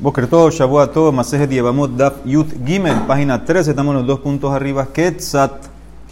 [0.00, 4.20] Boker todo, Shabuah todo, Masejet Yevamot Daf Yut Gimel, página 13, estamos en los dos
[4.20, 4.86] puntos arriba.
[4.86, 5.66] Ketzat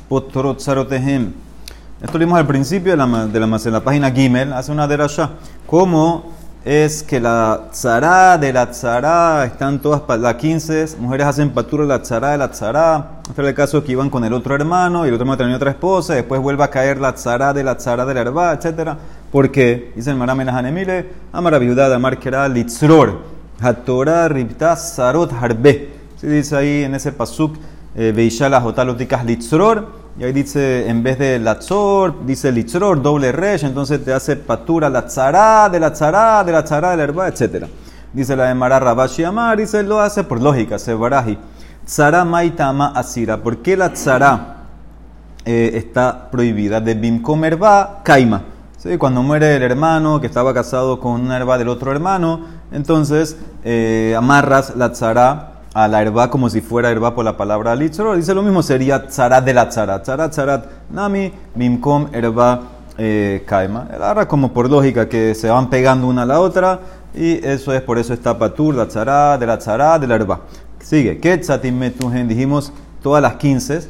[0.08, 1.32] Potrot Sarotehem.
[2.02, 5.30] Esto lo vimos al principio de la, de la, la página Gimel, hace una derasha.
[5.68, 6.32] ¿Cómo
[6.64, 11.88] es que la tzara de la tzara están todas, las 15 mujeres hacen patura de
[11.88, 13.20] la tzara de la tzara?
[13.28, 15.54] Este era el caso que iban con el otro hermano y el otro hermano tenía
[15.54, 18.52] otra esposa, y después vuelve a caer la tzara de la tzara de la herba,
[18.52, 18.94] etc.
[19.30, 23.35] Porque, dice el Maramena Hanemile, Amara Viudad, Amar Kera Litzror.
[23.60, 25.90] Hatorah ripta sarot harbe.
[26.16, 27.56] Se dice ahí en ese pasuk,
[27.94, 30.06] eh, Veishala jotalotikas litzror.
[30.18, 33.64] Y ahí dice, en vez de latzor, dice litzror, doble resh.
[33.64, 37.28] Entonces te hace patura la tzara, de la tzara, de la tzara, de la herba,
[37.28, 37.66] etc.
[38.12, 41.36] Dice la de Mara Rabashi Amar, dice, lo hace por lógica, se baraji.
[41.84, 43.42] Tzara maitama asira.
[43.42, 44.56] ¿Por qué la tzara
[45.44, 46.80] eh, está prohibida?
[46.80, 48.42] De bimkom herba, kaima.
[48.98, 52.40] Cuando muere el hermano que estaba casado con una herba del otro hermano,
[52.72, 57.76] entonces eh, amarras la tzara a la herba como si fuera herba por la palabra
[57.76, 58.16] litzor.
[58.16, 60.02] Dice lo mismo, sería tzara de la tzara.
[60.02, 62.62] Tzara, tzarat, nami, mimkom, herba,
[62.98, 63.44] eh.
[64.00, 66.80] Ahora como por lógica que se van pegando una a la otra
[67.14, 70.40] y eso es por eso está patur, la tzara, de la tzara, de la herba.
[70.80, 71.80] Sigue, ketzatim
[72.26, 73.80] dijimos todas las 15,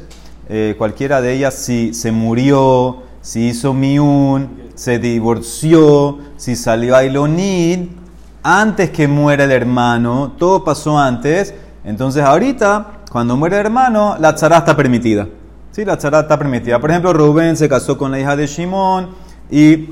[0.49, 7.03] eh, cualquiera de ellas si se murió, si hizo miun, se divorció, si salió a
[7.03, 7.89] Ilonid,
[8.49, 11.53] antes que muera el hermano, todo pasó antes,
[11.83, 15.27] entonces ahorita, cuando muere el hermano, la tzara está permitida.
[15.71, 16.79] Sí, la tzara está permitida.
[16.79, 19.09] Por ejemplo, Rubén se casó con la hija de Shimón
[19.51, 19.89] y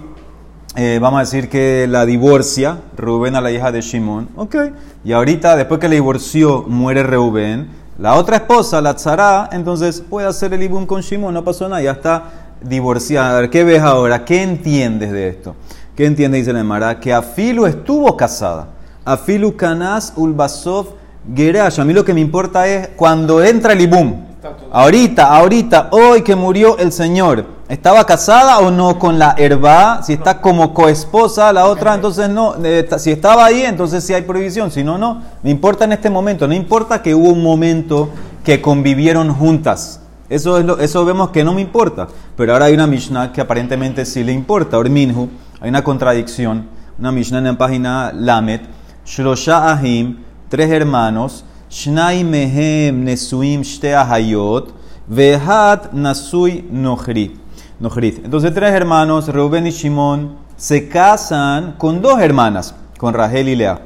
[0.77, 4.29] eh, vamos a decir que la divorcia, Rubén a la hija de Shimón.
[4.37, 4.55] Ok.
[5.03, 7.67] Y ahorita, después que le divorció, muere Rubén.
[7.97, 11.81] La otra esposa, la tzara, entonces puede hacer el ibum con Shimón, no pasó nada,
[11.81, 12.23] ya está
[12.61, 13.37] divorciada.
[13.37, 14.23] A ver, ¿qué ves ahora?
[14.23, 15.55] ¿Qué entiendes de esto?
[15.95, 16.37] ¿Qué entiende?
[16.37, 18.67] Dice la que Afilu estuvo casada.
[19.05, 20.87] Afilu Kanas Ulbasov
[21.33, 21.79] Gerash.
[21.79, 24.25] A mí lo que me importa es cuando entra el Ibum.
[24.73, 30.03] Ahorita, ahorita, hoy que murió el Señor, ¿estaba casada o no con la herba?
[30.03, 32.55] Si está como coesposa, la otra, entonces no.
[32.61, 34.71] Eh, si estaba ahí, entonces sí hay prohibición.
[34.71, 35.21] Si no, no.
[35.43, 36.45] Me importa en este momento.
[36.45, 38.09] No importa que hubo un momento
[38.43, 40.01] que convivieron juntas.
[40.27, 42.09] Eso, es lo, eso vemos que no me importa.
[42.35, 44.77] Pero ahora hay una Mishnah que aparentemente sí le importa.
[44.77, 45.29] Orminhu,
[45.65, 46.69] hay una contradicción.
[46.99, 48.61] Una Mishnah en la página Lamet.
[49.03, 51.43] Shlosha Ahim, tres hermanos.
[51.71, 54.75] Shnai Mehem Nesuim Shte Ahayot.
[55.07, 57.39] Vehat Nasui Nohrit.
[57.79, 63.81] Entonces, tres hermanos, Reuben y Shimon, se casan con dos hermanas, con Rahel y Lea.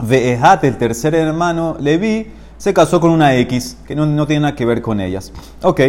[0.00, 4.64] Vehat, el tercer hermano, Levi, se casó con una X, que no, tiene nada que
[4.64, 5.30] ver con ellas.
[5.62, 5.80] Ok,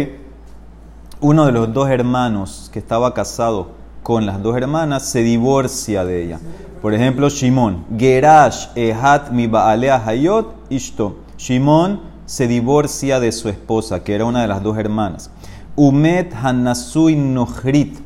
[1.20, 6.24] uno de los dos hermanos que estaba casado con las dos hermanas se divorcia de
[6.24, 6.40] ella.
[6.80, 11.16] Por ejemplo, Shimon, Gerash ehat mi baalea hayot ishto.
[11.36, 15.30] Shimon se divorcia de su esposa, que era una de las dos hermanas.
[15.76, 17.98] Umet hanasui nohrit,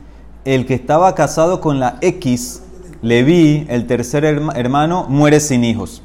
[0.44, 2.62] el que estaba casado con la X,
[3.02, 6.02] Levi, el tercer hermano, muere sin hijos.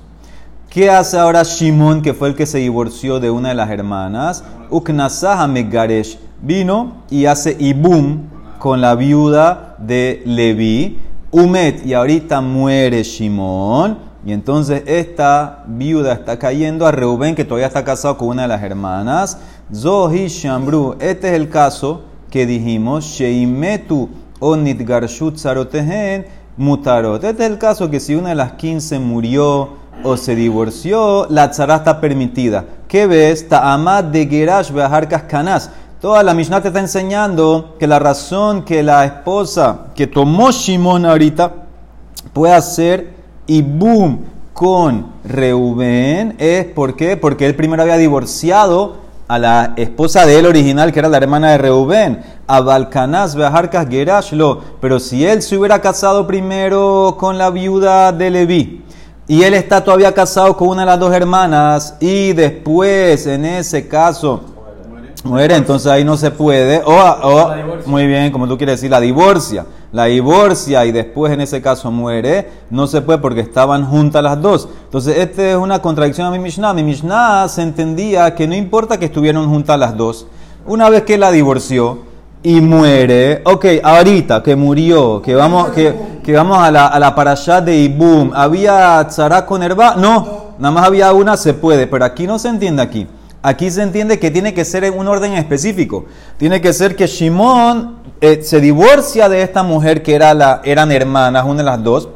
[0.69, 4.44] ¿Qué hace ahora Shimon, que fue el que se divorció de una de las hermanas?
[4.69, 8.24] Uknasaha Megaresh vino y hace ibum
[8.59, 11.00] con la viuda de Levi.
[11.31, 13.97] Umet, y ahorita muere Shimon.
[14.25, 18.47] Y entonces esta viuda está cayendo a Reuben, que todavía está casado con una de
[18.50, 19.38] las hermanas.
[19.73, 20.95] Zohi Shambru.
[21.00, 23.06] Este es el caso que dijimos.
[23.06, 24.09] Sheimetu
[24.40, 26.25] onit garshut sarotehen
[26.57, 27.24] mutarot.
[27.24, 29.69] Este es el caso que si una de las 15 murió
[30.03, 32.66] o se divorció, la tzara está permitida.
[32.88, 33.47] ¿Qué ves?
[33.47, 35.72] Ta'amad de Gerash Beaharkas Kanas.
[36.00, 41.08] Toda la Mishnah te está enseñando que la razón que la esposa que tomó Shimon
[41.08, 41.52] ahorita
[42.34, 43.16] puede hacer
[43.47, 44.19] y boom
[44.53, 48.97] con Reuben es porque él primero había divorciado
[49.28, 53.90] a la esposa de él original, que era la hermana de Reuben, a Balcanas Beaharkas
[53.90, 54.62] Gerash lo.
[54.80, 58.84] Pero si él se hubiera casado primero con la viuda de Leví,
[59.28, 63.88] y él está todavía casado con una de las dos hermanas y después, en ese
[63.88, 64.56] caso,
[65.27, 66.81] muere, entonces ahí no se puede.
[66.85, 67.51] O,
[67.85, 69.65] muy bien, como tú quieres decir, la divorcia.
[69.91, 74.41] La divorcia y después en ese caso muere, no se puede porque estaban juntas las
[74.41, 74.68] dos.
[74.83, 76.74] Entonces, esta es una contradicción a mi Mishnah.
[76.74, 80.27] Mi Mishnah se entendía que no importa que estuvieron juntas las dos.
[80.65, 82.00] Una vez que la divorció,
[82.44, 87.15] y muere, ok, ahorita que murió, que vamos, que, que vamos a la, a la
[87.15, 89.95] parashá de Ibum, ¿había tzara con herba?
[89.97, 93.07] No, nada más había una, se puede, pero aquí no se entiende aquí.
[93.47, 96.03] Aquí se entiende que tiene que ser en un orden específico.
[96.35, 100.91] Tiene que ser que Shimon eh, se divorcia de esta mujer que era la, eran
[100.91, 102.09] hermanas, una de las dos,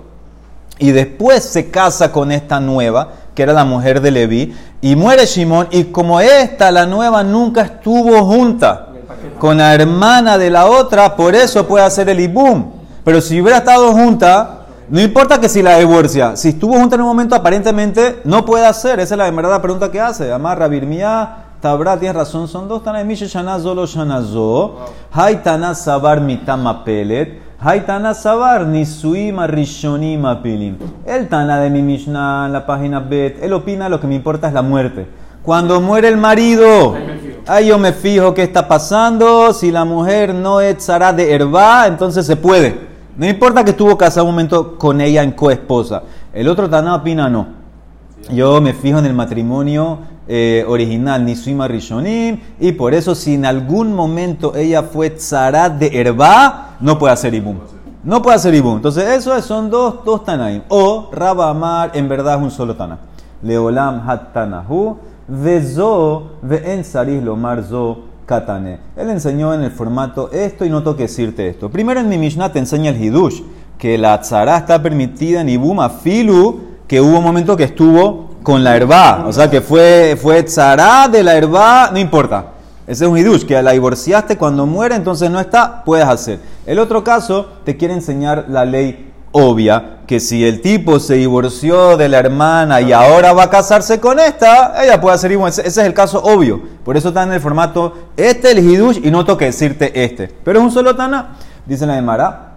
[0.77, 5.25] y después se casa con esta nueva, que era la mujer de Leví, y muere
[5.25, 8.89] Shimón, y como esta, la nueva, nunca estuvo junta
[9.39, 12.71] con la hermana de la otra, por eso puede hacer el ibum.
[13.05, 14.60] Pero si hubiera estado junta,
[14.91, 18.65] no importa que si la divorcia, si estuvo junta en un momento, aparentemente no puede
[18.65, 18.99] hacer.
[18.99, 20.33] Esa es la verdadera pregunta que hace.
[20.33, 22.83] Amar Rabirmía, Tabra, tienes razón, son dos.
[22.83, 24.79] Tana Misha Shanazo lo Shanazo.
[25.13, 27.41] Haitana Sabar Mitama Pelet.
[27.61, 30.75] Haitana Sabar Nisuima Rishonima Pilim.
[31.05, 34.49] El Tana de mi Mishnah en la página Bet, él opina lo que me importa
[34.49, 35.07] es la muerte.
[35.41, 36.95] Cuando muere el marido,
[37.47, 39.53] ahí yo me fijo qué está pasando.
[39.53, 42.90] Si la mujer no es de Herba, entonces se puede.
[43.21, 46.01] No importa que estuvo casado un momento con ella en coesposa.
[46.33, 47.49] El otro Taná opina no.
[48.31, 53.45] Yo me fijo en el matrimonio eh, original, Nisuma Rishonim, y por eso si en
[53.45, 57.57] algún momento ella fue tzarat de Herba, no puede hacer ibum.
[58.03, 58.77] No puede hacer ibum.
[58.77, 60.63] Entonces, eso son dos, dos Tanaim.
[60.69, 62.97] O Rabamar, en verdad es un solo Tana.
[63.43, 64.97] Leolam hat Tanahu,
[65.27, 67.99] Vezo, Ve en Sarih Lomar Zo.
[68.95, 71.69] Él enseñó en el formato esto y no tengo que decirte esto.
[71.69, 73.41] Primero en mi Mishnah te enseña el Hidush,
[73.77, 78.63] que la tzara está permitida en Ibuma Filu, que hubo un momento que estuvo con
[78.63, 79.25] la herba.
[79.27, 82.53] O sea, que fue, fue tzara de la herba, no importa.
[82.87, 86.39] Ese es un hidush, que la divorciaste cuando muere, entonces no está, puedes hacer.
[86.65, 91.95] El otro caso te quiere enseñar la ley obvia que si el tipo se divorció
[91.95, 95.49] de la hermana y ahora va a casarse con esta, ella puede hacer igual.
[95.49, 96.61] Ese es el caso obvio.
[96.83, 100.27] Por eso está en el formato este el hidush y no toque decirte este.
[100.43, 102.47] Pero es un solo tana, dice la Mara.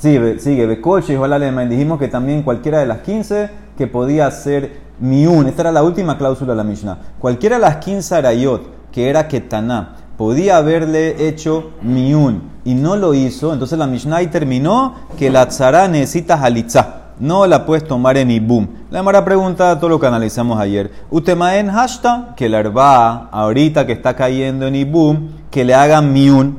[0.00, 5.46] Sigue, sigue, Becoche y Dijimos que también cualquiera de las 15 que podía ser miun.
[5.46, 6.98] Esta era la última cláusula de la Mishnah.
[7.20, 13.14] Cualquiera de las 15 arayot que era ketaná podía haberle hecho miun y no lo
[13.14, 17.02] hizo, entonces la Mishnah terminó que la tzara necesita halitzah.
[17.20, 18.66] No la puedes tomar en ibum.
[18.90, 20.90] La Mara pregunta todo lo que analizamos ayer.
[21.10, 26.58] Utemaen hashta, que la herba, ahorita que está cayendo en ibum, que le haga miun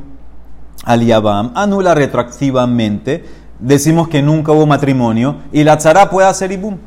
[0.85, 3.25] al yabam, anula retroactivamente.
[3.59, 6.77] Decimos que nunca hubo matrimonio y la tzara puede hacer ibum.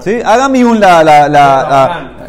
[0.00, 0.18] ¿Sí?
[0.24, 2.21] Haga miun la, la, la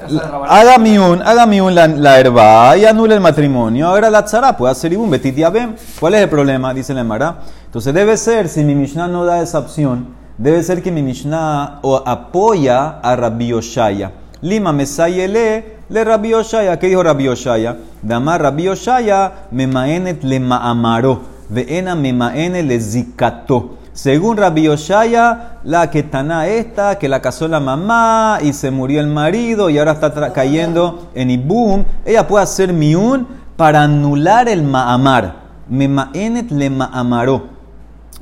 [0.48, 3.88] haga miun, haga miun la, la herba y anule el matrimonio.
[3.88, 5.76] Ahora la tzara puede hacer ibum, betit yabem.
[6.00, 6.74] ¿Cuál es el problema?
[6.74, 7.38] Dice la Mara.
[7.66, 10.08] Entonces debe ser, si mi Mishnah no da esa opción,
[10.38, 14.12] debe ser que mi Mishnah apoya a Rabbi Yoshaya.
[14.42, 16.78] Lima mesayele le Rabbi Yoshaya.
[16.78, 17.78] ¿Qué dijo Rabbi Yoshaya?
[18.02, 21.22] Damar Rabbi Yoshaya me maenet le maamaro.
[21.50, 23.78] Veena me maene le zikato.
[23.94, 29.06] Según Rabbi Yoshaya, la ketana esta, que la casó la mamá y se murió el
[29.06, 35.44] marido y ahora está cayendo en Ibum, ella puede hacer miun para anular el ma'amar.
[35.70, 37.44] Me ma'enet le ma'amaró,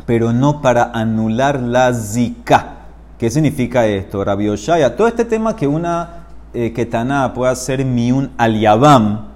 [0.05, 2.75] pero no para anular la zika.
[3.17, 4.97] ¿Qué significa esto, Rabbi Yoshaya?
[4.97, 9.27] Todo este tema que una eh, ketana puede hacer miun al yabam,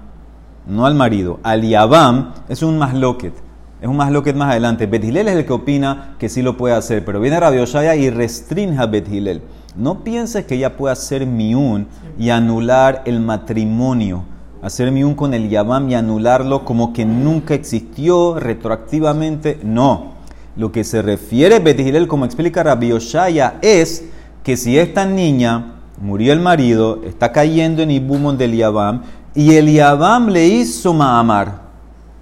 [0.66, 3.45] no al marido, al yabam, es un masloquet.
[3.80, 4.86] Es un más lo que más adelante.
[4.86, 8.08] Bethilel es el que opina que sí lo puede hacer, pero viene Rabbi Oshaya y
[8.08, 9.42] restringe a Bethilel.
[9.76, 11.86] No pienses que ella puede hacer miun
[12.18, 14.24] y anular el matrimonio.
[14.62, 19.58] Hacer miun con el yabam y anularlo como que nunca existió retroactivamente.
[19.62, 20.14] No.
[20.56, 24.06] Lo que se refiere Bethilel, como explica Rabbi Oshaya, es
[24.42, 29.02] que si esta niña murió el marido, está cayendo en Ibumon del yabam,
[29.34, 31.65] y el yabam le hizo ma'amar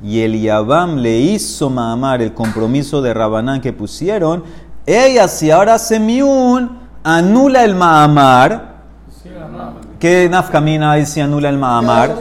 [0.04, 4.44] y el Yabam le hizo mamar el compromiso de Rabanán que pusieron,
[4.84, 8.75] ella si ahora hace miun, anula el Mahamar.
[9.99, 12.14] ¿Qué nafkamina hay si anula el Mahamar?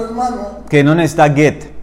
[0.69, 1.73] Que no necesita get.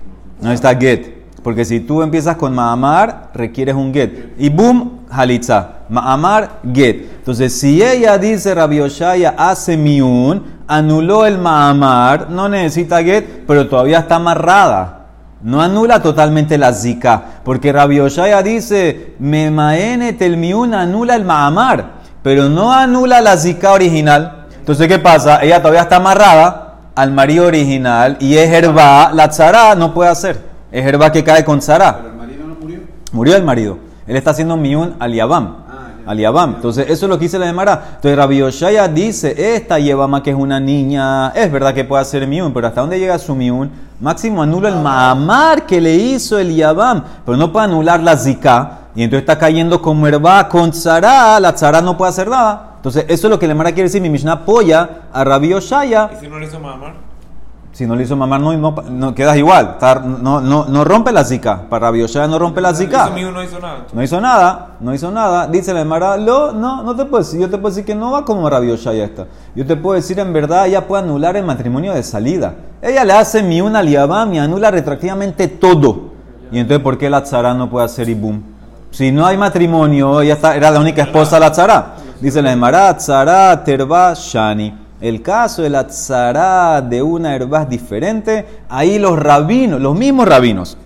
[0.40, 1.20] No necesita get.
[1.42, 4.34] Porque si tú empiezas con Mahamar, requieres un get.
[4.38, 5.80] Y boom, halitza.
[5.90, 7.18] Mahamar, get.
[7.18, 13.68] Entonces, si ella dice Rabbi Oshaya hace miun, anuló el Mahamar, no necesita get, pero
[13.68, 14.99] todavía está amarrada.
[15.42, 21.92] No anula totalmente la zika, porque Rabbi Oshaya dice, me maene telmiun anula el ma'amar,
[22.22, 24.46] pero no anula la zika original.
[24.58, 25.42] Entonces, ¿qué pasa?
[25.42, 30.40] Ella todavía está amarrada al marido original y es herba, la tzara no puede hacer.
[30.70, 31.96] Es herba que cae con tzara.
[31.96, 32.78] ¿Pero el marido no murió?
[33.12, 33.78] Murió el marido.
[34.06, 35.56] Él está haciendo miun al yabam.
[36.06, 36.54] Aliabam.
[36.56, 37.82] Entonces, eso es lo que dice la Demara.
[37.96, 42.26] Entonces, Rabbi Oshaya dice, esta Yevama que es una niña, es verdad que puede hacer
[42.26, 43.70] miun, pero ¿hasta dónde llega su miun?
[44.00, 48.78] Máximo anula el ma'amar que le hizo el Yabam, pero no puede anular la zika.
[48.94, 52.74] Y entonces está cayendo como herba con tzara, la tzara no puede hacer nada.
[52.76, 54.00] Entonces, eso es lo que la Demara quiere decir.
[54.00, 56.10] Mi Mishnah apoya a Rabbi Oshaya.
[56.16, 57.09] ¿Y si no le hizo ma'amar?
[57.80, 59.70] Si no le hizo mamar, no, no, no quedas igual.
[59.72, 61.62] Está- no, no, no rompe la zika.
[61.70, 63.08] Para Rabbi no rompe la zika.
[63.08, 63.86] No hizo nada.
[63.94, 65.46] No hizo nada, no hizo nada.
[65.46, 67.40] Dice la Emara, no, no, te puedo decir.
[67.40, 69.28] Yo te puedo decir que no va como Rabbi Yoshaya esta.
[69.54, 72.52] Yo te puedo decir, en verdad, ella puede anular el matrimonio de salida.
[72.82, 76.10] Ella le hace mi una liabam y anula retroactivamente todo.
[76.52, 78.42] Y entonces, ¿por qué la tzara no puede hacer ibum?
[78.90, 81.94] Si no hay matrimonio, ella está, era la única esposa de la tzara.
[82.20, 84.79] Dice la Emara, tzara terba shani.
[85.00, 88.44] El caso de la tzara de una herba es diferente.
[88.68, 90.76] Ahí los rabinos, los mismos rabinos,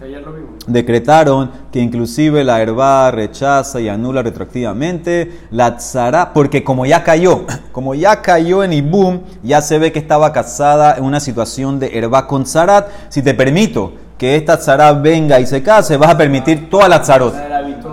[0.69, 7.45] decretaron que inclusive la herba rechaza y anula retroactivamente la tzara, porque como ya cayó,
[7.73, 11.99] como ya cayó en Ibum, ya se ve que estaba casada en una situación de
[11.99, 12.89] herba con tzarat.
[13.09, 17.03] Si te permito que esta tzara venga y se case, vas a permitir todas las
[17.03, 17.35] tzarot.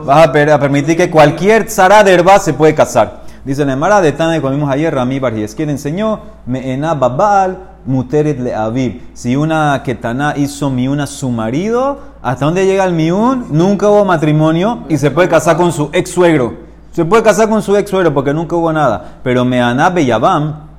[0.06, 3.21] Vas a permitir que cualquier tzara de herba se puede casar.
[3.44, 8.40] Dice la Emara de Tane, como vimos ayer, Rami Barjes, quien enseñó, Me'ena Babal, Muteret
[8.40, 9.02] le Aviv.
[9.14, 13.48] Si una ketana hizo miuna a su marido, ¿hasta dónde llega el miun?
[13.50, 16.54] Nunca hubo matrimonio y se puede casar con su ex suegro.
[16.92, 19.20] Se puede casar con su ex suegro porque nunca hubo nada.
[19.24, 20.71] Pero Me'ana Beyabam,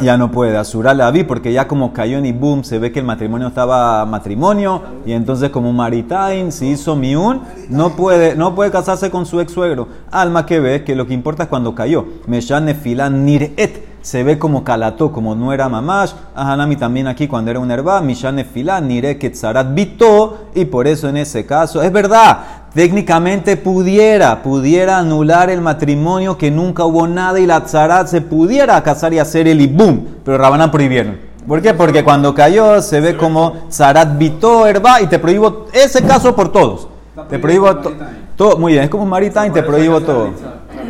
[0.00, 0.16] ya.
[0.16, 3.04] No puede asurar la vi porque ya como cayó en Ibum se ve que el
[3.04, 9.10] matrimonio estaba matrimonio y entonces como Maritain si hizo miun no puede no puede casarse
[9.10, 9.88] con su ex suegro.
[10.10, 12.04] Alma que ve que lo que importa es cuando cayó.
[12.26, 16.12] Meshane filan niret se ve como calató como no era mamash.
[16.34, 21.08] Ahanami también aquí cuando era un herba Mishane filan nire ketzarat bito y por eso
[21.08, 22.38] en ese caso es verdad
[22.74, 28.82] técnicamente pudiera, pudiera anular el matrimonio que nunca hubo nada y la tzarat se pudiera
[28.82, 31.18] casar y hacer el ibum, pero Rabanán prohibieron.
[31.46, 31.72] ¿Por qué?
[31.72, 36.52] Porque cuando cayó se ve como tzarat vitó herba y te prohíbo ese caso por
[36.52, 36.88] todos.
[37.28, 37.92] Te prohíbo to-
[38.36, 38.58] todo.
[38.58, 40.30] Muy bien, es como un maritime, te prohíbo todo.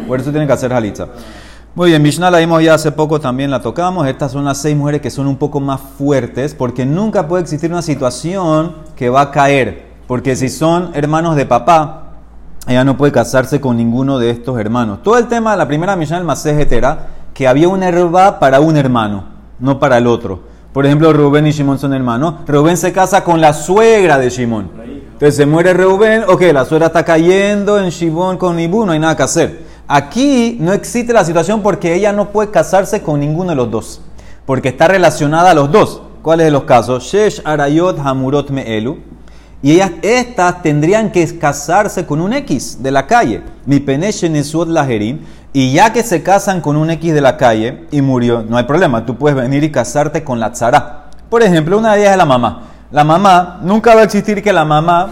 [0.07, 1.07] Por eso tienen que hacer jalitza.
[1.75, 4.07] Muy bien, Mishnah la vimos ya hace poco, también la tocamos.
[4.09, 7.71] Estas son las seis mujeres que son un poco más fuertes, porque nunca puede existir
[7.71, 9.88] una situación que va a caer.
[10.09, 12.15] Porque si son hermanos de papá,
[12.67, 15.03] ella no puede casarse con ninguno de estos hermanos.
[15.03, 18.59] Todo el tema de la primera Mishnah del Masejet era que había una herba para
[18.61, 19.25] un hermano,
[19.61, 20.41] no para el otro.
[20.73, 22.37] Por ejemplo, Rubén y Shimón son hermanos.
[22.47, 24.71] Rubén se casa con la suegra de Shimón.
[25.13, 28.99] Entonces se muere Rubén, ok, la suegra está cayendo en Shimón con Ibú, no hay
[28.99, 29.67] nada que hacer.
[29.87, 34.01] Aquí no existe la situación porque ella no puede casarse con ninguno de los dos,
[34.47, 36.01] porque está relacionada a los dos.
[36.23, 37.05] ¿Cuáles de los casos?
[37.05, 39.18] Shesh Arayot Hamurot Me'elu.
[39.61, 43.43] Y ellas, estas tendrían que casarse con un X de la calle.
[43.67, 43.85] Mi
[44.67, 45.21] Lajerim.
[45.53, 48.65] Y ya que se casan con un X de la calle y murió, no hay
[48.65, 49.07] problema.
[49.07, 51.07] Tú puedes venir y casarte con la tzara.
[51.31, 52.63] Por ejemplo, una de ellas es la mamá.
[52.91, 55.11] La mamá, nunca va a existir que la mamá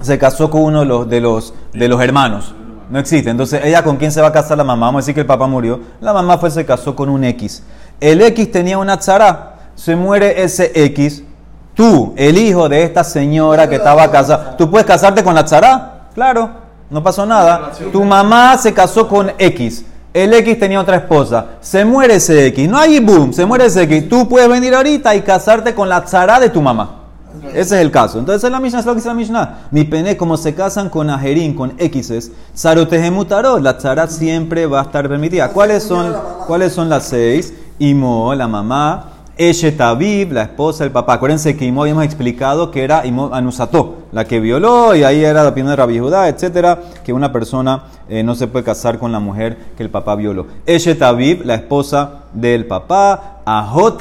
[0.00, 2.54] se casó con uno de los, de los, de los hermanos.
[2.90, 3.30] No existe.
[3.30, 4.86] Entonces, ¿ella con quién se va a casar la mamá?
[4.86, 5.80] Vamos a decir que el papá murió.
[6.00, 7.62] La mamá fue, se casó con un X.
[8.00, 9.54] El X tenía una tzara.
[9.74, 11.24] Se muere ese X.
[11.74, 16.08] Tú, el hijo de esta señora que estaba casada, ¿tú puedes casarte con la tzara?
[16.14, 16.50] Claro,
[16.90, 17.72] no pasó nada.
[17.90, 19.86] Tu mamá se casó con X.
[20.12, 21.46] El X tenía otra esposa.
[21.62, 22.68] Se muere ese X.
[22.68, 24.10] No hay boom, se muere ese X.
[24.10, 26.98] Tú puedes venir ahorita y casarte con la tzara de tu mamá.
[27.48, 28.18] Ese es el caso.
[28.18, 29.58] Entonces la Mishnah es lo que dice la Mishnah.
[29.70, 34.82] Mi pene, como se casan con ajerín, con X's, sarotejemutarot, la tzara siempre va a
[34.82, 35.48] estar permitida.
[35.48, 36.14] ¿Cuáles son,
[36.46, 37.54] ¿cuáles son las seis?
[37.78, 39.11] Imo, la mamá.
[39.38, 41.14] Eshet Aviv, la esposa del papá.
[41.14, 45.42] Acuérdense que Imo habíamos explicado que era Imo Anusató, la que violó, y ahí era
[45.42, 49.10] la opinión de Rabbi Judá, etcétera, que una persona eh, no se puede casar con
[49.10, 50.48] la mujer que el papá violó.
[50.66, 53.40] Eshet Aviv, la esposa del papá.
[53.44, 54.00] Ahot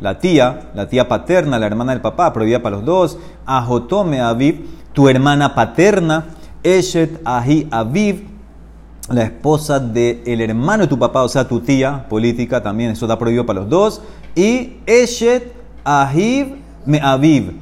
[0.00, 3.18] la tía, la tía paterna, la hermana del papá, prohibida para los dos.
[3.44, 6.26] Ahotome Aviv, tu hermana paterna.
[6.62, 8.28] Eshet Ahi Aviv,
[9.10, 13.18] la esposa del hermano de tu papá, o sea, tu tía política también, eso está
[13.18, 14.02] prohibido para los dos.
[14.34, 15.52] Y Eshet
[15.84, 16.56] Ahiv
[16.86, 17.52] Me Aviv.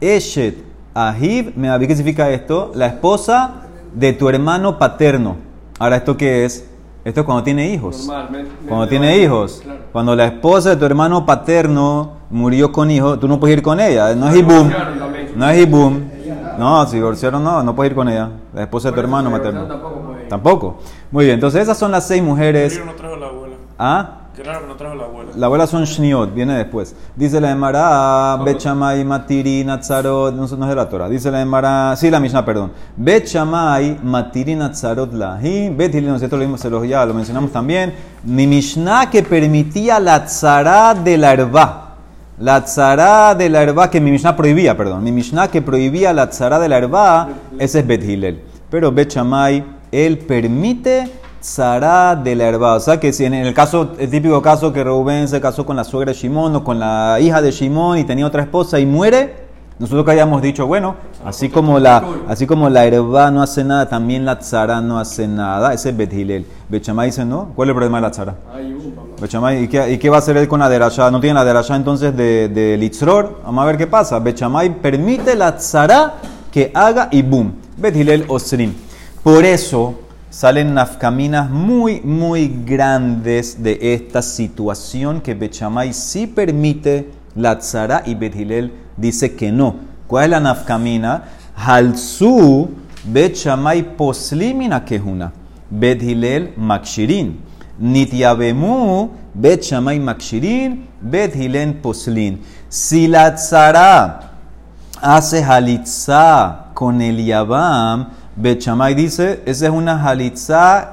[0.00, 0.56] Eshet
[0.94, 1.88] Ahiv Me Aviv.
[1.88, 2.72] ¿Qué significa esto?
[2.74, 3.62] La esposa
[3.94, 5.36] de tu hermano paterno.
[5.78, 6.68] Ahora, ¿esto qué es?
[7.04, 8.06] Esto es cuando tiene hijos.
[8.06, 8.50] Normalmente.
[8.68, 9.60] Cuando tiene hijos.
[9.64, 9.80] Claro.
[9.92, 13.80] Cuando la esposa de tu hermano paterno murió con hijos, tú no puedes ir con
[13.80, 14.14] ella.
[14.14, 14.70] No es Ibum.
[15.34, 16.00] No es Ibum.
[16.58, 18.28] No, si divorciaron, no, no puedes ir con ella.
[18.52, 19.66] La esposa de tu hermano materno.
[20.28, 20.80] Tampoco.
[21.10, 22.78] Muy bien, entonces esas son las seis mujeres.
[22.84, 23.56] No trajo la abuela.
[23.78, 24.19] ¿Ah?
[24.42, 25.30] Que no trajo la abuela.
[25.36, 26.94] La abuela son shniot, viene después.
[27.14, 31.08] Dice la Emara, Bechamay, Matiri, Natzarot, no, no es de la Torah.
[31.10, 32.72] Dice la Emara, sí, la Mishnah, perdón.
[32.96, 35.68] Bechamay, Matiri, Natzarot, Lahi.
[35.68, 37.92] Bet Hilel, nosotros lo vimos, se los- ya lo mencionamos también.
[38.24, 41.96] Mi Mishnah que permitía la tzara de la herba.
[42.38, 45.04] La tzara de la herba que mi Mishnah prohibía, perdón.
[45.04, 47.28] Mi Mishnah que prohibía la tzara de la herba,
[47.58, 48.40] ese es Bet Hillel.
[48.70, 52.74] Pero Bet Shammai, él permite tzara de la herba.
[52.74, 55.76] O sea que si en el caso, el típico caso que Rubén se casó con
[55.76, 58.86] la suegra de Shimón o con la hija de Shimón y tenía otra esposa y
[58.86, 60.94] muere, nosotros que hayamos dicho, bueno,
[61.24, 65.26] así como la, así como la herba no hace nada, también la tzara no hace
[65.26, 65.72] nada.
[65.72, 66.46] Ese es Bethilel.
[66.68, 68.34] Bechamay dice, no, ¿cuál es el problema de la tzara?
[69.18, 71.10] Bechamay, ¿y qué, ¿y qué va a hacer él con la derashá?
[71.10, 73.40] No tiene la derashá entonces de, de Litzror.
[73.42, 74.18] Vamos a ver qué pasa.
[74.18, 76.16] Bechamay permite la tzara
[76.52, 77.54] que haga y boom.
[77.78, 78.74] Bethilel Osrim.
[79.22, 79.94] Por eso
[80.30, 88.14] salen nafkaminas muy, muy grandes de esta situación que Bechamay sí permite la tzara y
[88.14, 89.74] Bethilel dice que no.
[90.06, 91.24] ¿Cuál es la nafkamina?
[91.56, 92.70] Halsu
[93.04, 95.32] Bechamay poslimina kehuna.
[95.68, 97.40] Bethilel makshirin.
[97.78, 100.86] Nityabemu Bechamay makshirin.
[101.00, 102.40] Bethilen poslin.
[102.68, 104.20] Si la tzara
[105.00, 108.08] hace halitza con el yabam,
[108.40, 110.88] Bechamay dice, esa es una halitza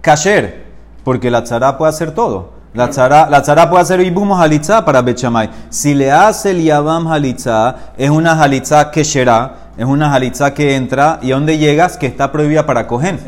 [0.00, 0.64] kasher,
[1.04, 2.50] porque la tzara puede hacer todo.
[2.74, 5.50] La tzara, la tzara puede hacer ibum halitza para Bechamay.
[5.68, 11.18] Si le hace el yabam halitza, es una halitza keshera, es una halitza que entra
[11.22, 13.18] y a donde llegas que está prohibida para cogen.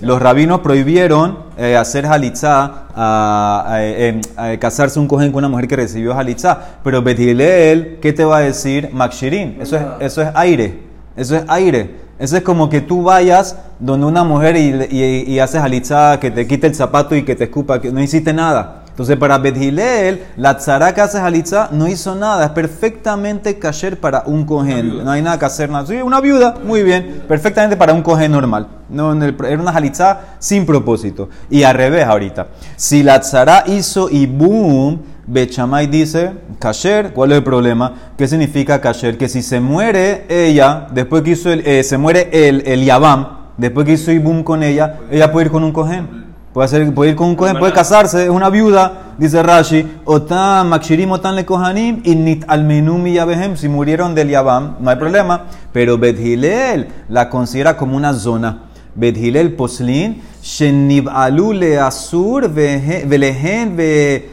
[0.00, 5.48] Los rabinos prohibieron eh, hacer halitza, a, a, eh, a casarse un cohen con una
[5.48, 6.58] mujer que recibió halitza.
[6.82, 8.90] Pero Betilel, ¿qué te va a decir?
[8.92, 9.58] Makshirin.
[9.60, 10.82] Eso es, eso es aire.
[11.16, 12.03] Eso es aire.
[12.18, 16.30] Eso es como que tú vayas donde una mujer y, y, y haces halitza, que
[16.30, 18.83] te quite el zapato y que te escupa, que no hiciste nada.
[18.94, 22.44] Entonces, para Bethilel, la tzara que hace halitza no hizo nada.
[22.44, 25.04] Es perfectamente kasher para un cohen.
[25.04, 25.68] No hay nada que hacer.
[25.68, 25.84] Nada.
[25.84, 27.24] Sí, una viuda, muy bien.
[27.26, 28.68] Perfectamente para un cohen normal.
[28.88, 31.28] No, en el- era una halitza sin propósito.
[31.50, 32.46] Y al revés ahorita.
[32.76, 37.94] Si la tzara hizo y boom, Bechamay dice, kasher, ¿cuál es el problema?
[38.16, 39.18] ¿Qué significa kasher?
[39.18, 43.26] Que si se muere ella, después que hizo el, eh, se muere el, el yabam,
[43.56, 46.23] después que hizo y boom con ella, ella puede ir con un cohen.
[46.54, 50.68] Puede, hacer, puede ir con un cohen, puede casarse, es una viuda, dice Rashi, otan
[50.68, 54.94] makshirim otan le kohanim y nit almenum y yabehem, si murieron del yabam, no hay
[54.94, 58.66] problema, pero Bethilel la considera como una zona.
[58.94, 64.30] Bethilel poslin, shenib'alu le asur velehen ve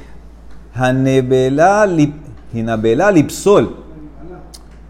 [0.75, 1.88] hanebela
[3.12, 3.81] lipsol.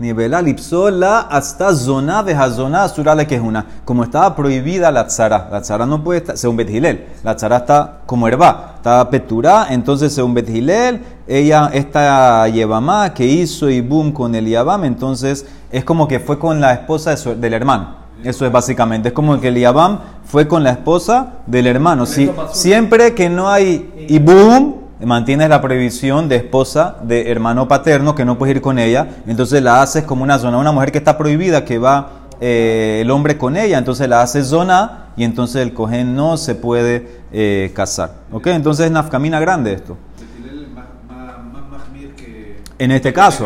[0.02, 3.64] Nivela lipsola hasta zona de hazona asura le quejuna.
[3.86, 8.00] Como estaba prohibida la tzara, la tzara no puede estar, según Bethilel, la tzara está
[8.08, 14.34] como herba, está peturá, entonces según Bethilel, ella, esta Yevamá que hizo y boom con
[14.34, 18.02] el Yabam, entonces es como que fue con la esposa de su- del hermano.
[18.24, 22.08] Eso es básicamente, es como que el Yabam fue con la esposa del hermano.
[22.08, 28.16] Si, siempre que no hay y boom, mantienes la prohibición de esposa de hermano paterno
[28.16, 30.98] que no puedes ir con ella, entonces la haces como una zona, una mujer que
[30.98, 35.62] está prohibida que va eh, el hombre con ella, entonces la haces zona y entonces
[35.62, 38.16] el cohen no se puede eh, casar.
[38.32, 38.48] ¿Ok?
[38.48, 39.98] Entonces es nafkamina grande esto.
[40.20, 42.62] Betilel más, más, más mahmir que...
[42.82, 43.46] En este caso,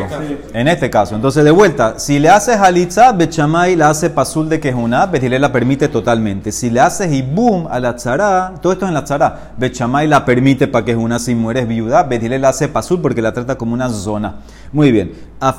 [0.53, 1.13] en este caso.
[1.13, 5.51] Entonces, de vuelta, si le haces halitza, Bechamay la hace pasul de quejuna, Betilel la
[5.51, 6.53] permite totalmente.
[6.53, 10.23] Si le haces ibum a la tzara, todo esto es en la tzara, Bechamay la
[10.23, 13.89] permite para quejuna si mueres viuda, Betilel la hace pasul porque la trata como una
[13.89, 14.35] zona.
[14.71, 15.11] Muy bien.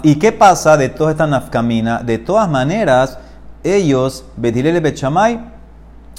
[0.03, 1.99] ¿Y qué pasa de toda esta nafkamina?
[1.99, 3.19] De todas maneras,
[3.63, 5.39] ellos, Betilel y Bechamay,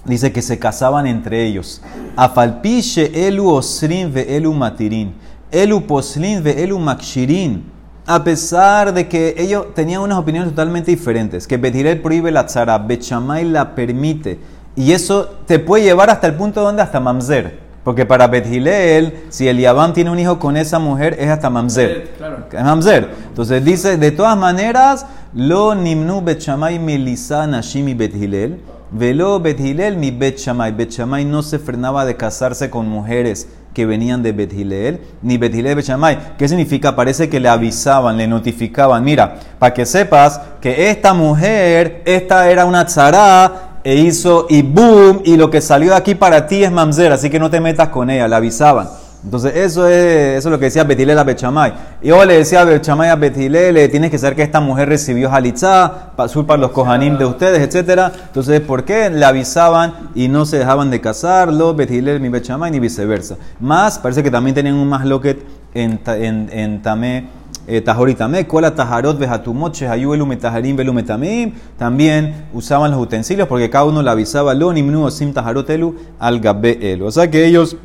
[0.05, 1.81] dice que se casaban entre ellos.
[2.15, 5.15] Afalpiche elu osrin ve elu matirin.
[5.51, 7.63] Elu poslin ve elu makshirin.
[8.05, 12.77] A pesar de que ellos tenían unas opiniones totalmente diferentes, que Betirel prohíbe la tzara,
[12.77, 14.39] Bechamay la permite.
[14.77, 17.59] Y eso te puede llevar hasta el punto donde hasta mamzer.
[17.83, 22.11] Porque para Bethilel, si el Yabam tiene un hijo con esa mujer, es hasta mamzer.
[22.17, 22.45] Claro.
[22.51, 23.09] Es mamzer.
[23.29, 28.59] Entonces dice, de todas maneras, lo nimnu bet shamay melisa nashimi bet hilel,
[28.91, 30.11] velo bet hilel mi.
[30.11, 35.37] Bet shamay no se frenaba de casarse con mujeres que venían de bet hilel, ni
[35.37, 36.33] bet hilel bet shamay.
[36.35, 36.95] ¿Qué significa?
[36.95, 39.03] Parece que le avisaban, le notificaban.
[39.03, 45.21] Mira, para que sepas que esta mujer, esta era una tzara, e hizo y boom,
[45.25, 47.89] y lo que salió de aquí para ti es mamzer, así que no te metas
[47.89, 48.89] con ella, le avisaban.
[49.27, 51.73] Entonces, eso es, eso es lo que decía Betilel a Bechamay.
[52.01, 55.29] Y yo le decía a Bechamay a Betilel, tienes que saber que esta mujer recibió
[55.29, 58.13] halitzá, pasur para los kohanim de ustedes, etc.
[58.27, 62.79] Entonces, ¿por qué le avisaban y no se dejaban de casarlo, Betilel mi Bechamay, ni
[62.79, 63.35] viceversa?
[63.59, 67.27] Más, parece que también tenían un más loquet en, en, en Tamé,
[67.67, 71.51] eh, Tahor y Tamé, Kola Taharot Behatumot, Shehayu Elu Metaharim Belu Metamim.
[71.77, 76.39] También usaban los utensilios porque cada uno le avisaba, Lo Nimnu Osim Taharot Elu al
[76.39, 77.07] Gabe Elu.
[77.07, 77.75] O sea que ellos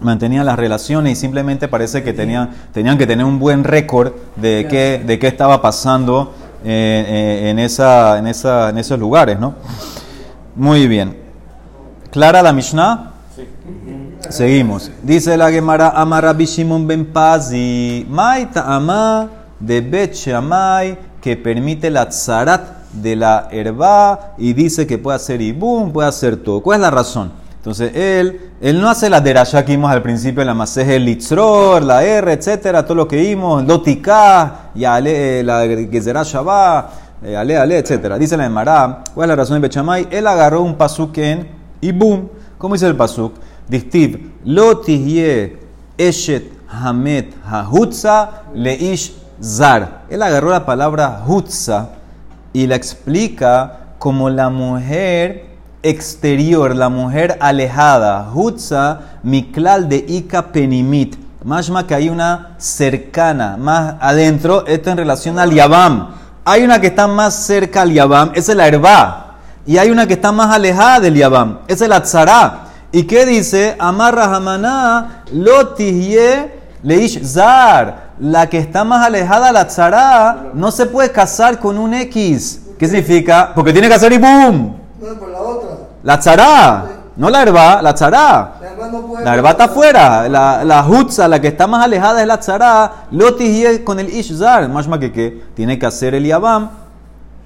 [0.00, 4.66] mantenían las relaciones y simplemente parece que tenían, tenían que tener un buen récord de
[4.68, 6.32] qué, de qué estaba pasando
[6.64, 7.04] eh,
[7.44, 9.54] eh, en, esa, en, esa, en esos lugares, ¿no?
[10.56, 11.16] Muy bien.
[12.10, 13.12] Clara la Mishnah.
[13.34, 13.48] Sí.
[14.28, 14.90] Seguimos.
[15.02, 19.28] Dice la Gemara Amar Rabbi Shimon ben Pazi, Maita Ama
[19.58, 25.40] de Bet Shammai, que permite la tzarat de la herba y dice que puede hacer
[25.40, 26.60] ibum, puede hacer todo.
[26.62, 27.41] ¿Cuál es la razón?
[27.62, 32.02] Entonces él, él no hace la derashá que vimos al principio, la maseje litzror, la
[32.02, 36.24] R, etcétera, todo lo que vimos, lotika, ya ale, la gezerá
[37.22, 38.18] eh, ale, ale, etcétera.
[38.18, 40.08] Dice la Gemara, ¿cuál es la razón de Bechamay?
[40.10, 41.48] Él agarró un pasuk en
[41.80, 42.26] ibum.
[42.58, 43.34] ¿Cómo dice el pasuk?
[43.68, 45.56] Distiv, lo tihye
[45.96, 50.02] eshet hamet hahutza leish zar.
[50.10, 51.90] Él agarró la palabra hutza
[52.52, 55.51] y la explica como la mujer
[55.82, 58.30] exterior, la mujer alejada.
[58.32, 61.16] Hutza, miklal de Ika penimit.
[61.44, 66.14] Mashma que hay una cercana, más adentro, esto en relación al Yabam.
[66.44, 69.36] Hay una que está más cerca al Yabam, es la herba.
[69.66, 72.66] Y hay una que está más alejada del Yabam, es la tzara.
[72.92, 73.74] ¿Y qué dice?
[73.78, 78.12] Amarra Hamaná, lotihye leish zar.
[78.20, 82.60] La que está más alejada, la tzara, no se puede casar con un X.
[82.78, 83.52] ¿Qué significa?
[83.54, 84.20] Porque tiene que hacer.
[84.20, 84.74] No,
[85.18, 85.30] por
[86.02, 86.84] la tzara,
[87.16, 88.54] no la herba, la tzara.
[88.60, 89.24] La herba no puede.
[89.24, 90.28] La herba está afuera.
[90.28, 92.92] La, la hutza, la que está más alejada es la tzara.
[93.10, 94.68] Lotihye con el ishzar.
[94.68, 96.70] Más más que que tiene que hacer el yabam.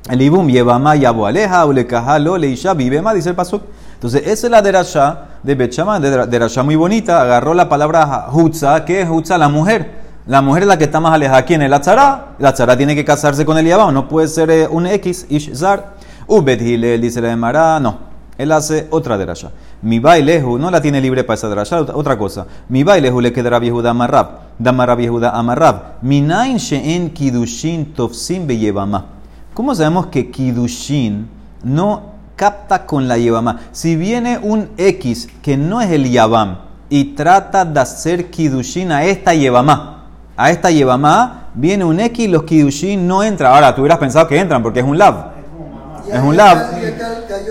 [0.09, 3.63] El ibum yebama yabo aleja, ulekaha lo leisha vivema, dice el pasuk.
[3.95, 7.21] Entonces, esa es la derasha de Bechama, de derasha muy bonita.
[7.21, 10.07] Agarró la palabra hutza, que es hutza, la mujer.
[10.27, 11.43] La mujer es la que está más alejada.
[11.45, 12.27] ¿Quién es la tzara?
[12.39, 13.93] La tzara tiene que casarse con el yabam.
[13.93, 15.95] No puede ser eh, un X, ishzar.
[16.29, 18.06] Ubet Hilel dice la de Mará, no.
[18.39, 19.51] Él hace otra derasha.
[19.83, 22.47] Mi bailehu, no la tiene libre para esa derasha, otra cosa.
[22.69, 24.29] Mi bailehu le quedará viejuda amarrab.
[24.59, 26.03] Damarab viejuda amarrab.
[26.03, 29.07] Minain she'en kidushin tofsim beyevama.
[29.55, 31.29] ¿Cómo sabemos que kidushin
[31.65, 32.03] no
[32.37, 33.61] capta con la yevama?
[33.73, 36.59] Si viene un X que no es el yabam
[36.91, 40.05] y trata de hacer kidushin a esta yevama,
[40.37, 43.55] a esta yevama viene un X y los kidushin no entran.
[43.55, 45.36] Ahora, tú hubieras pensado que entran porque es un lab.
[46.13, 46.59] Es un lab.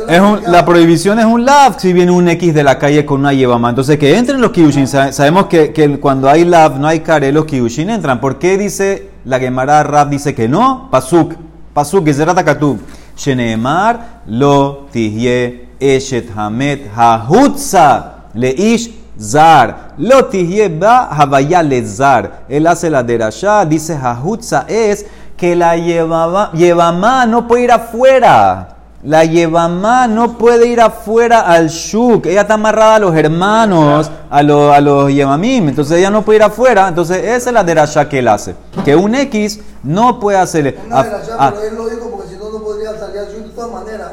[0.07, 3.19] Es un- la prohibición es un lab si viene un X de la calle con
[3.21, 3.69] una yevama.
[3.69, 4.87] Entonces, que entren los kidushin.
[4.87, 8.19] Sa- Sabemos que, que cuando hay lab, no hay care, los kidushin entran.
[8.21, 10.87] ¿Por qué dice la Gemara Rab dice que no?
[10.91, 11.33] Pasuk.
[11.73, 12.79] Pasuk, Gezerat Katub.
[13.17, 19.93] Sheneemar lo tihye eshet hamet hahutza leish zar.
[19.97, 22.43] Lo tihye ba havaya lezar.
[22.49, 25.05] Él hace la derashá, dice hahutza es
[25.37, 28.75] que la yevama, yevamá no puede ir afuera.
[29.05, 32.25] La Yevamá no puede ir afuera al Shuk.
[32.25, 35.69] Ella está amarrada a los hermanos, a los, a los Yevamim.
[35.69, 36.87] Entonces ella no puede ir afuera.
[36.87, 38.55] Entonces esa es la derasha que él hace.
[38.83, 40.79] Que un X no puede hacer.
[40.87, 41.01] Una
[41.37, 44.11] ah, pero él lo dijo porque si no, no podría salir al de todas maneras.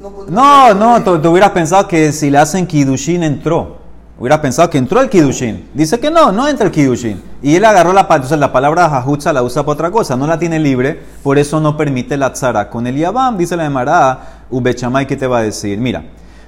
[0.00, 3.81] No, No, no, tú, tú hubieras pensado que si le hacen Kidushin entró.
[4.18, 5.68] Hubieras pensado que entró el Kidushin.
[5.74, 7.20] Dice que no, no entra el Kidushin.
[7.42, 10.26] Y él agarró la palabra, entonces la palabra Jajutza la usa para otra cosa, no
[10.26, 12.70] la tiene libre, por eso no permite la tzara.
[12.70, 15.78] Con el Yabam, dice la Emara, Ubechamay, ¿qué te va a decir?
[15.78, 16.04] Mira,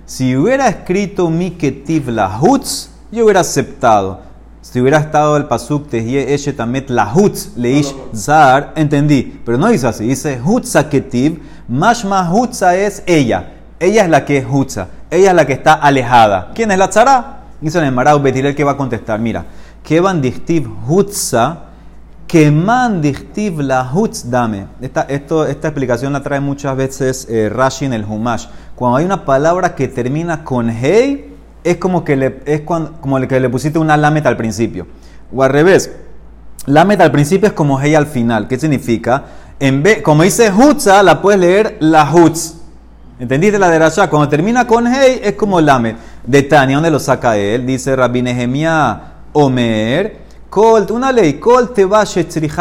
[0.06, 4.20] si hubiera escrito mi ketiv la hutz, yo hubiera aceptado.
[4.60, 9.40] Si hubiera estado el pasuk tehye eshetamet la hutz leish zar, entendí.
[9.44, 13.52] Pero no dice así, dice hutza ketiv, mashma hutza es ella.
[13.80, 14.88] Ella es la que es hutza.
[15.10, 16.50] Ella es la que está alejada.
[16.54, 17.43] ¿Quién es la tzara?
[17.64, 19.18] Dice el Emara Betirel que va a contestar.
[19.18, 19.46] Mira,
[19.82, 21.60] que van dictiv hutza,
[22.26, 24.66] que man dictiv la hutz dame.
[24.82, 28.48] Esta, esto, esta explicación la trae muchas veces eh, Rashi en el Humash.
[28.74, 33.16] Cuando hay una palabra que termina con hey, es como que le, es cuando, como
[33.16, 34.86] el que le pusiste una lamet al principio.
[35.34, 35.90] O al revés,
[36.66, 38.46] lamet al principio es como hey al final.
[38.46, 39.24] ¿Qué significa?
[39.58, 42.56] En vez, como dice hutza, la puedes leer la hutz.
[43.18, 44.10] ¿Entendiste la de Rasha?
[44.10, 45.96] Cuando termina con hey, es como lamet.
[46.26, 47.66] De Tania, ¿dónde lo saca él?
[47.66, 49.00] Dice Rabbi Nehemia
[49.34, 50.24] Omer.
[50.48, 51.34] Kol, una ley.
[51.34, 52.04] Kol te va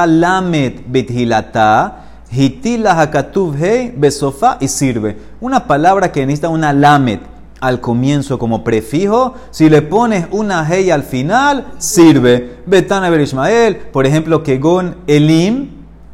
[0.06, 1.99] lamet bethilata.
[2.30, 5.15] Hitila hakatuv hey besofa y sirve.
[5.39, 7.21] Una palabra que necesita una lamet
[7.62, 9.36] al comienzo como prefijo.
[9.52, 12.58] Si le pones una hey al final, sirve.
[12.65, 15.69] Betana Ber Ismael, por ejemplo, Kegon Elim,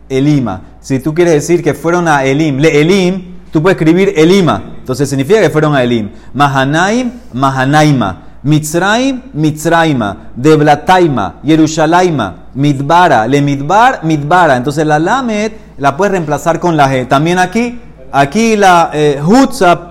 [0.08, 0.62] Elima.
[0.82, 4.62] Si tú quieres decir que fueron a Elim, le Elim, tú puedes escribir Elima.
[4.80, 6.10] Entonces significa que fueron a Elim.
[6.34, 8.24] Mahanaim, Mahanaima.
[8.44, 10.32] Mitzraim, Mitzraima.
[10.36, 12.36] Deblataima, Jerushalaima.
[12.56, 14.58] Midbara, le Midbar, Midbara.
[14.58, 17.08] Entonces la Lamed la puedes reemplazar con la G.
[17.08, 17.80] También aquí,
[18.12, 19.90] aquí la eh, Hutza,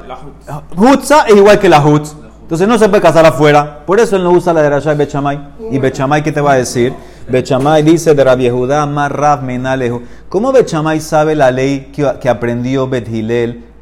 [1.26, 2.14] es igual que la Hutz.
[2.42, 3.80] Entonces no se puede casar afuera.
[3.84, 5.38] Por eso él no usa la de Rashai Bechamay.
[5.70, 6.94] ¿Y Bechamay qué te va a decir?
[7.30, 10.00] Bechamay dice de Rabbi Judá, Marrab Menalejo.
[10.30, 13.06] ¿Cómo Bechamay sabe la ley que, que aprendió Bet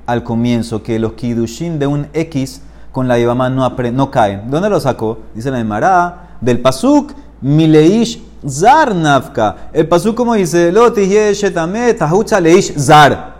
[0.06, 0.82] al comienzo?
[0.82, 4.50] Que los Kidushin de un X, con la Yevamá no, no caen.
[4.50, 5.18] ¿Dónde lo sacó?
[5.32, 9.70] Dice la Emara del Pasuk, Mileish Zar Nafka.
[9.72, 13.35] El Pasuk, como dice, Lo tihye shetame tahutza leish zar.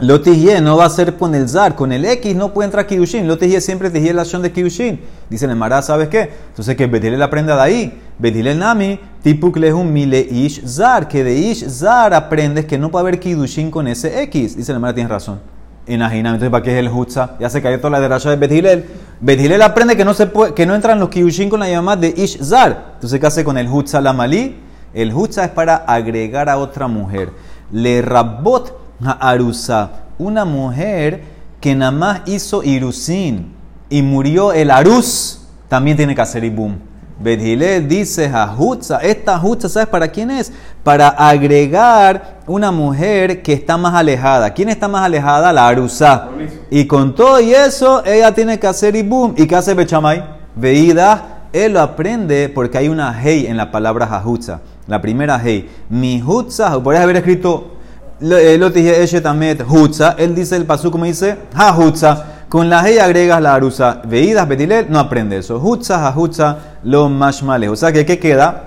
[0.00, 2.86] Lo tihye no va a ser con el zar, con el X no puede entrar
[2.86, 3.26] Kiddushin.
[3.26, 5.00] Lo tihye siempre tihye la acción de Kiddushin.
[5.28, 6.30] Dice el Emara, ¿sabes qué?
[6.50, 8.02] Entonces que Betilel aprenda de ahí.
[8.16, 11.08] Betilel Nami, tipuk lehum mile ish zar.
[11.08, 14.56] Que de ish zar aprendes que no puede haber Kiddushin con ese X.
[14.56, 15.40] Dice el Emara, tienes razón.
[15.88, 17.36] En Ajinam, entonces ¿para qué es el Hutza?
[17.40, 18.84] Ya se cayó toda la derasha de Betilel.
[19.20, 22.14] Betilel aprende que no, se puede, que no entran los Kiddushin con la llamada de
[22.16, 22.92] ish zar.
[22.94, 24.58] Entonces, ¿qué hace con el Hutza la malí?
[24.94, 27.30] El Hutza es para agregar a otra mujer.
[27.72, 31.22] Le rabot Arusa, una mujer
[31.60, 33.54] que nada más hizo irusin
[33.88, 36.76] y murió el arus, también tiene que hacer ibum.
[37.20, 38.54] Bedhilel dice a
[39.02, 40.52] esta Hutza, ¿sabes para quién es?
[40.84, 44.54] Para agregar una mujer que está más alejada.
[44.54, 45.52] ¿Quién está más alejada?
[45.52, 46.28] La Arusa.
[46.70, 49.34] Y con todo y eso, ella tiene que hacer ibum.
[49.36, 50.24] ¿Y qué hace Bechamay?
[50.54, 54.60] Veida, él lo aprende porque hay una hey en la palabra Hahutza.
[54.86, 55.68] La primera hey.
[55.88, 57.77] Mi Hutza, podrías haber escrito
[58.20, 62.98] lo Eshe Tamet Hutza, él dice el pasú como dice Ha Hutza, con la hey
[62.98, 65.58] agregas la arusa, veidas betilel, no aprende eso.
[65.58, 67.68] Hutza, ha Hutza, lo mashmale.
[67.68, 68.64] O sea que, ¿qué queda?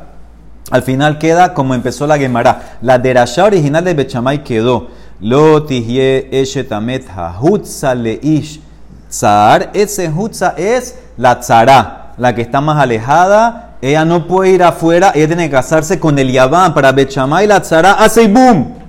[0.70, 2.78] Al final queda como empezó la Gemara.
[2.82, 4.88] La derashá original de Bechamay quedó.
[5.20, 7.08] Lo tihye Eshe Tamet
[7.42, 8.62] Hutza leish
[9.10, 9.72] Tzar.
[9.74, 13.76] Ese Hutza es la tzara, la que está más alejada.
[13.82, 17.48] Ella no puede ir afuera, ella tiene que casarse con el Yaván para Bechamay.
[17.48, 18.81] La tzara hace boom.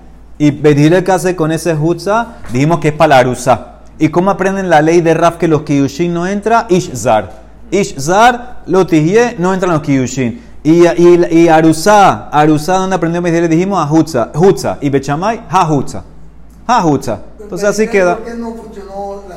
[0.43, 3.75] Y Bedile que hace con ese Hutza, dijimos que es para la Arusa.
[3.97, 6.67] ¿Y cómo aprenden la ley de Raf que los Kiyushin no entra?
[6.69, 7.31] Ishzar.
[7.71, 10.43] Ishzar, lo tihye, no entran los Kiyushin.
[10.65, 13.47] Y, y, y Arusa, Arusa, ¿dónde aprendió Bedile?
[13.47, 14.33] Dijimos a Hutza.
[14.35, 14.79] Hutza.
[14.81, 16.03] Y Bechamay, ha Hutza.
[16.67, 17.21] Ha Hutza.
[17.41, 18.17] Entonces así queda.
[18.17, 19.37] ¿Por qué no funcionó la?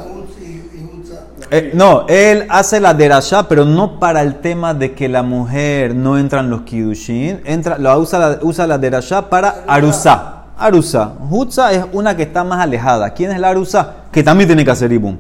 [1.51, 5.93] Eh, no, él hace la derashá, pero no para el tema de que la mujer
[5.93, 7.41] no entra en los Kidushin.
[7.45, 10.34] Entra, lo usa la, usa la derashá para Arusa.
[10.57, 11.13] Arusa.
[11.29, 13.09] Hutza es una que está más alejada.
[13.11, 13.95] ¿Quién es la Arusa?
[14.11, 15.17] Que también tiene que hacer Ibum.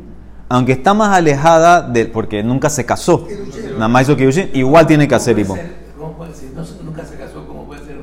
[0.47, 3.27] Aunque está más alejada, de, porque nunca se casó.
[3.73, 5.57] Nada más hizo Kidushin, igual tiene que hacer Ibum.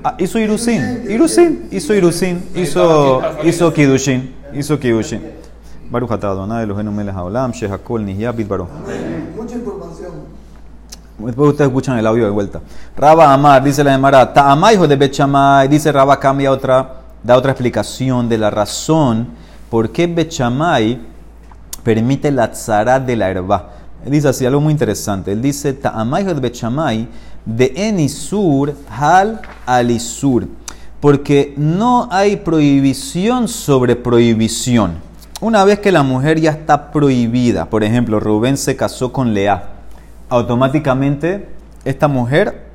[0.04, 1.04] Ah, hizo Irusin.
[1.08, 1.68] Irusin.
[1.70, 2.42] Hizo Irusin.
[2.54, 4.34] Hizo, hizo Kidushin.
[4.52, 5.22] Hizo Kidushin.
[5.92, 8.66] Baruch Adonai Eloheinu melech haolam, shehakol nihyah bidbaro.
[9.36, 10.10] Mucha información.
[11.18, 12.60] Después ustedes escuchan el audio de vuelta.
[12.96, 17.52] Raba Amar, dice la Emara, Ta'amá hijo de Bechamay, dice Raba cambia otra, da otra
[17.52, 19.28] explicación de la razón
[19.70, 21.00] por qué Bechamay
[21.82, 23.70] permite la tzara de la herba.
[24.04, 25.32] Él dice así, algo muy interesante.
[25.32, 27.08] Él dice, de Bechamay,
[27.44, 30.46] de Enisur hal alisur.
[31.00, 34.98] Porque no hay prohibición sobre prohibición.
[35.40, 39.70] Una vez que la mujer ya está prohibida, por ejemplo, Rubén se casó con Lea,
[40.28, 41.48] automáticamente
[41.84, 42.66] esta mujer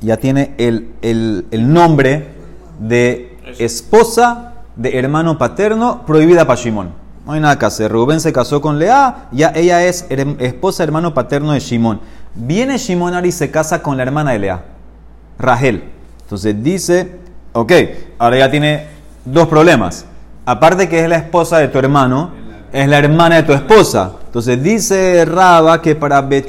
[0.00, 2.28] ya tiene el, el- el nombre
[2.80, 3.27] de
[3.58, 6.92] esposa de hermano paterno prohibida para Shimón.
[7.26, 7.90] No hay nada que hacer.
[7.90, 10.06] Rubén se casó con Lea, ya ella es
[10.38, 12.00] esposa hermano paterno de Shimón.
[12.34, 14.64] Viene Shimón y se casa con la hermana de Lea,
[15.38, 15.84] Rahel.
[16.22, 17.16] Entonces dice,
[17.52, 17.72] ok,
[18.18, 18.86] ahora ya tiene
[19.24, 20.06] dos problemas.
[20.46, 22.30] Aparte que es la esposa de tu hermano,
[22.72, 24.12] es la hermana de tu esposa.
[24.26, 26.48] Entonces dice Raba que para Bet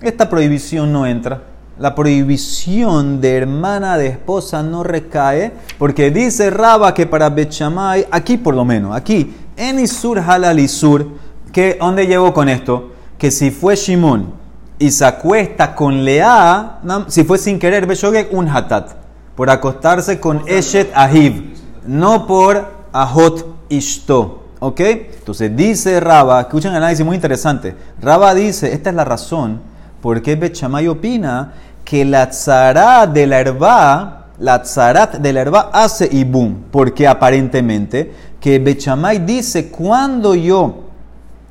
[0.00, 1.40] esta prohibición no entra.
[1.76, 8.06] La prohibición de hermana de esposa no recae porque dice Raba que para Bet Shammai,
[8.12, 11.08] aquí por lo menos, aquí, en Isur Halal Isur,
[11.52, 12.92] que ¿dónde llevo con esto?
[13.18, 14.32] Que si fue Shimón
[14.78, 18.90] y se acuesta con Lea, si fue sin querer, Beshogek, un hatat,
[19.34, 21.54] por acostarse con Eshet Ahiv,
[21.88, 24.42] no por Ahot Ishto.
[24.60, 24.80] ¿Ok?
[24.80, 27.76] Entonces dice Raba, escuchen el análisis muy interesante.
[28.00, 29.73] Raba dice, esta es la razón
[30.04, 35.70] por qué Bechamay opina que la tzara de la herba, la tzarat de la herba
[35.72, 40.90] hace ibum, porque aparentemente que Bechamay dice, cuando yo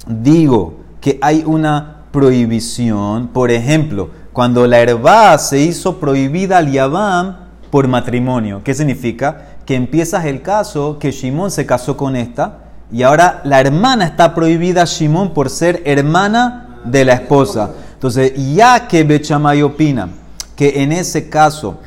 [0.06, 7.38] digo que hay una prohibición, por ejemplo, cuando la herba se hizo prohibida al Yabam
[7.72, 9.56] por matrimonio, ¿qué significa?
[9.66, 12.60] Que empiezas el caso que Shimón se casó con esta
[12.92, 17.72] y ahora la hermana está prohibida a Shimón por ser hermana de la esposa.
[18.04, 20.10] Entonces, ya que Bechamay opina
[20.58, 21.78] que en ese caso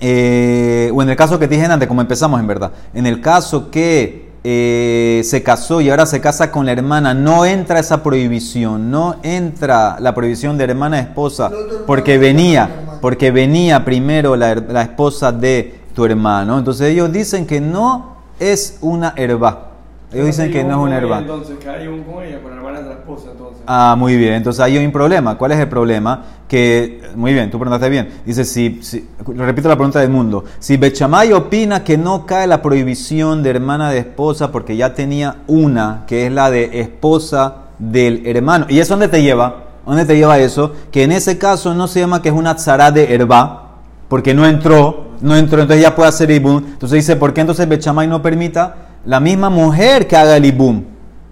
[0.00, 3.20] eh, o en el caso que te dije antes, como empezamos en verdad, en el
[3.20, 8.02] caso que eh, se casó y ahora se casa con la hermana, no entra esa
[8.02, 11.52] prohibición, no entra la prohibición de hermana esposa,
[11.86, 16.58] porque venía, porque venía primero la, la esposa de tu hermano.
[16.58, 19.65] Entonces ellos dicen que no es una herba,
[20.12, 21.18] Ellos dicen que no es una.
[21.18, 23.62] Entonces, que hay un con ella, con la hermana de la esposa, entonces.
[23.66, 24.34] Ah, muy bien.
[24.34, 25.36] Entonces ahí hay un problema.
[25.36, 26.22] ¿Cuál es el problema?
[26.48, 28.08] Que, muy bien, tú preguntaste bien.
[28.24, 30.44] Dice, si, si repito la pregunta del mundo.
[30.60, 35.38] Si Bechamay opina que no cae la prohibición de hermana de esposa porque ya tenía
[35.48, 38.66] una, que es la de esposa del hermano.
[38.68, 39.64] ¿Y eso dónde te lleva?
[39.84, 40.72] ¿Dónde te lleva eso?
[40.92, 43.70] Que en ese caso no se llama que es una tzara de herba,
[44.08, 46.58] porque no entró, no entró, entonces ya puede hacer ibum.
[46.58, 50.84] Entonces dice, ¿por qué entonces Bechamay no permita la misma mujer que haga el ibum?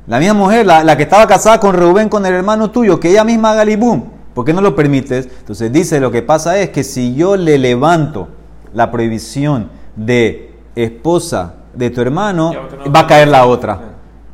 [0.06, 3.10] La misma mujer, la, la que estaba casada con Rubén, con el hermano tuyo, que
[3.10, 4.04] ella misma haga el ibum.
[4.34, 5.28] ¿Por qué no lo permites?
[5.40, 8.28] Entonces dice, lo que pasa es que si yo le levanto
[8.72, 12.52] la prohibición de esposa de tu hermano,
[12.84, 13.80] no- va a caer la otra.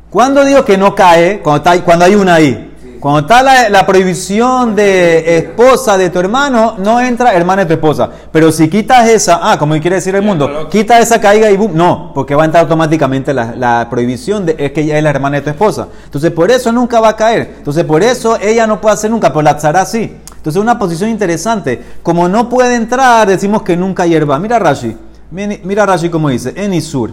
[0.09, 1.39] ¿Cuándo digo que no cae?
[1.41, 2.70] Cuando, está, cuando hay una ahí.
[3.01, 7.73] Cuando está la, la prohibición de esposa de tu hermano, no entra hermana de tu
[7.73, 8.11] esposa.
[8.31, 11.71] Pero si quitas esa, ah, como quiere decir el mundo, quita esa caiga y boom,
[11.73, 15.09] no, porque va a entrar automáticamente la, la prohibición de es que ella es la
[15.09, 15.87] hermana de tu esposa.
[16.05, 17.55] Entonces, por eso nunca va a caer.
[17.57, 20.17] Entonces, por eso ella no puede hacer nunca, pero la tzara sí.
[20.37, 21.83] Entonces, una posición interesante.
[22.03, 24.37] Como no puede entrar, decimos que nunca hierba.
[24.37, 24.95] Mira Rashi,
[25.31, 27.11] mira Rashi como dice, en Isur.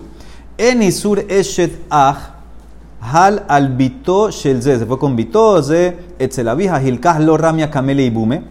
[0.58, 2.37] En Isur eshet ah,
[3.12, 4.78] hal al bito shel ze.
[4.78, 8.42] Se fue con bito ze, etzel abija, hilkah lo ramia kamele ibume.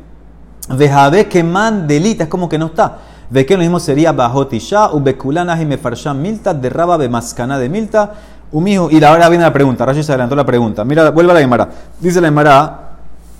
[0.70, 2.98] Vejabe que man delita, es como que no está.
[3.30, 8.13] Ve que lo mismo sería bajot isha, ubekulana y mefarshan milta, derraba bemaskana de milta,
[8.52, 8.89] umijo.
[8.91, 10.84] Y ahora viene la pregunta, Rashi se adelantó la pregunta.
[10.86, 11.70] Mira, vuelve a la Gemara.
[12.00, 12.91] Dice la Gemara,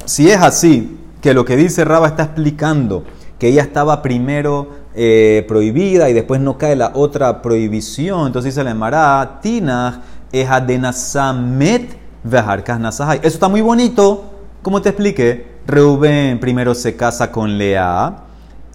[0.06, 3.04] si es así, que lo que dice Raba está explicando
[3.40, 8.64] que ella estaba primero eh, prohibida y después no cae la otra prohibición, entonces dice
[8.64, 9.96] la Gemara, Tinach
[10.32, 13.20] es adenasamet vejarkas nasahai.
[13.20, 14.26] Eso está muy bonito,
[14.62, 15.58] como te expliqué.
[15.66, 18.24] Reuben primero se casa con Lea.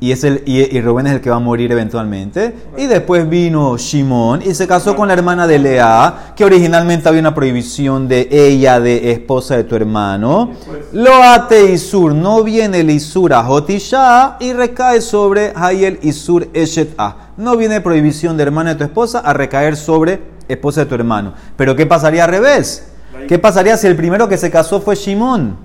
[0.03, 2.57] Y, es el, y, y Rubén es el que va a morir eventualmente.
[2.77, 7.21] Y después vino Shimón y se casó con la hermana de Lea, que originalmente había
[7.21, 10.55] una prohibición de ella, de esposa de tu hermano.
[10.93, 16.95] Lo ate Isur, no viene el Isur a Jotisha y recae sobre Hayel Isur Eshet
[16.99, 17.29] A.
[17.37, 21.35] No viene prohibición de hermana de tu esposa a recaer sobre esposa de tu hermano.
[21.57, 22.89] Pero ¿qué pasaría al revés?
[23.29, 25.57] ¿Qué pasaría si el primero que se casó fue Shimón?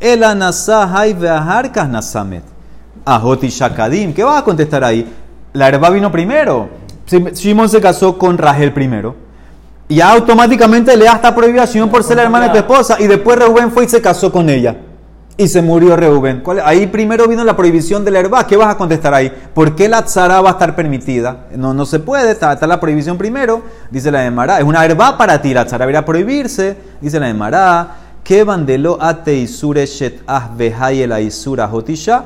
[0.00, 2.44] El anasá hay veajarkas nasamet.
[3.04, 4.12] Ajoti Shakadim.
[4.12, 5.10] ¿Qué vas a contestar ahí?
[5.52, 6.68] La herba vino primero.
[7.06, 9.14] Shimón se casó con Rachel primero.
[9.88, 12.96] Y automáticamente le da esta prohibición por ser la hermana de tu esposa.
[13.00, 14.76] Y después Reuben fue y se casó con ella.
[15.42, 16.38] Y se murió Reuben.
[16.40, 18.46] ¿Cuál- Ahí primero vino la prohibición de la herba.
[18.46, 19.32] ¿Qué vas a contestar ahí?
[19.52, 21.46] ¿Por qué la tzara va a estar permitida?
[21.56, 22.30] No, no se puede.
[22.30, 23.60] Está, la prohibición primero.
[23.90, 24.58] Dice la Emara.
[24.58, 25.52] Es una herba para ti.
[25.52, 26.76] La tzara debería prohibirse.
[27.00, 27.88] Dice la.
[28.22, 29.84] Que bandelo ate isure
[30.28, 30.50] ah
[30.92, 32.24] el isura hotisha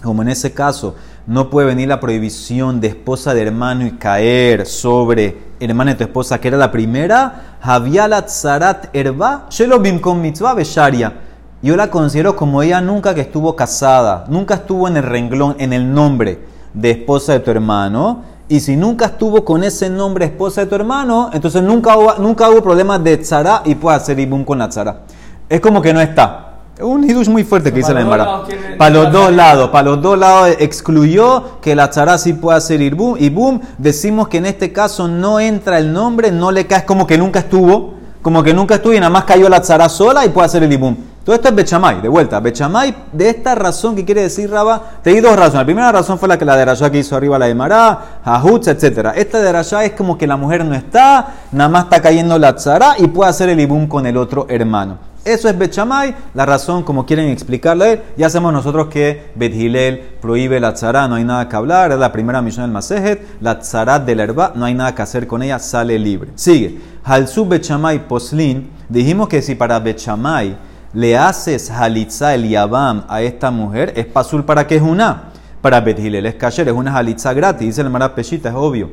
[0.00, 0.94] como en ese caso
[1.26, 6.04] no puede venir la prohibición de esposa de hermano y caer sobre hermana de tu
[6.04, 11.12] esposa, que era la primera, Javialat Zarat Erba, Shelo Bimkom Mitzvah Besharia.
[11.60, 15.72] Yo la considero como ella nunca que estuvo casada, nunca estuvo en el renglón, en
[15.72, 16.38] el nombre
[16.72, 18.22] de esposa de tu hermano.
[18.48, 22.48] Y si nunca estuvo con ese nombre esposa de tu hermano, entonces nunca hubo, nunca
[22.48, 25.00] hubo problemas de tzara y puede hacer ibum con la tzara.
[25.48, 26.44] Es como que no está.
[26.76, 28.42] Es un hidush muy fuerte que dice la Emara.
[28.78, 32.80] Para los dos lados, para los dos lados excluyó que la tzara sí puede hacer
[32.80, 33.16] ibum.
[33.18, 36.84] Y boom, decimos que en este caso no entra el nombre, no le cae, es
[36.84, 40.24] como que nunca estuvo, como que nunca estuvo y nada más cayó la tzara sola
[40.24, 40.96] y puede hacer el ibum.
[41.28, 42.40] Todo esto es Bechamay, de vuelta.
[42.40, 45.56] Bechamay, de esta razón que quiere decir Raba, te di dos razones.
[45.56, 48.20] La primera razón fue la que la de Rashá que hizo arriba la de Mará,
[48.24, 49.10] Hajutz, etc.
[49.14, 52.56] Esta de Rashá es como que la mujer no está, nada más está cayendo la
[52.56, 54.96] tzara y puede hacer el ibum con el otro hermano.
[55.22, 58.04] Eso es Bechamay, la razón como quieren explicarle.
[58.16, 61.98] Ya sabemos nosotros que Bet Hillel prohíbe la tzara, no hay nada que hablar, es
[61.98, 63.36] la primera misión del Masejet.
[63.42, 66.30] La tzara de la herba, no hay nada que hacer con ella, sale libre.
[66.36, 66.80] Sigue.
[67.04, 73.50] Halsu Bechamay Poslin, dijimos que si para Bechamay le haces halitza el yabam a esta
[73.50, 75.24] mujer, es pasul para que es una.
[75.60, 78.90] Para Bet Hillel es kasher, es una halitza gratis, dice el Mara Peshita, es obvio.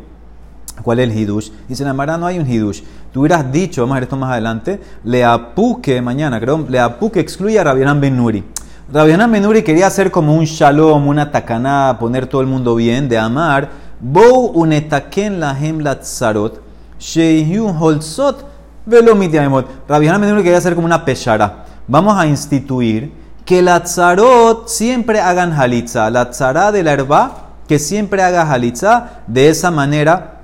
[0.81, 1.51] ¿Cuál es el hidush?
[1.69, 2.81] Dice la Mara, no hay un hidush.
[3.13, 7.19] Tú hubieras dicho, vamos a ver esto más adelante, le apuque mañana, creo, le apuque
[7.19, 8.43] excluye a Rabianán Ben Nuri.
[8.91, 13.07] Rabianán Ben Nuri quería hacer como un shalom, una tacaná, poner todo el mundo bien,
[13.07, 13.69] de amar.
[14.01, 16.59] Bou unetaken lahem latzarot,
[16.99, 18.45] sheyun holzot
[18.85, 19.87] velo mitiamot.
[19.87, 21.64] Ben Nuri quería hacer como una peshara.
[21.87, 23.11] Vamos a instituir
[23.45, 26.09] que la tzarot siempre hagan halitza.
[26.09, 29.21] La tzara de la herba, que siempre haga halitza.
[29.27, 30.41] De esa manera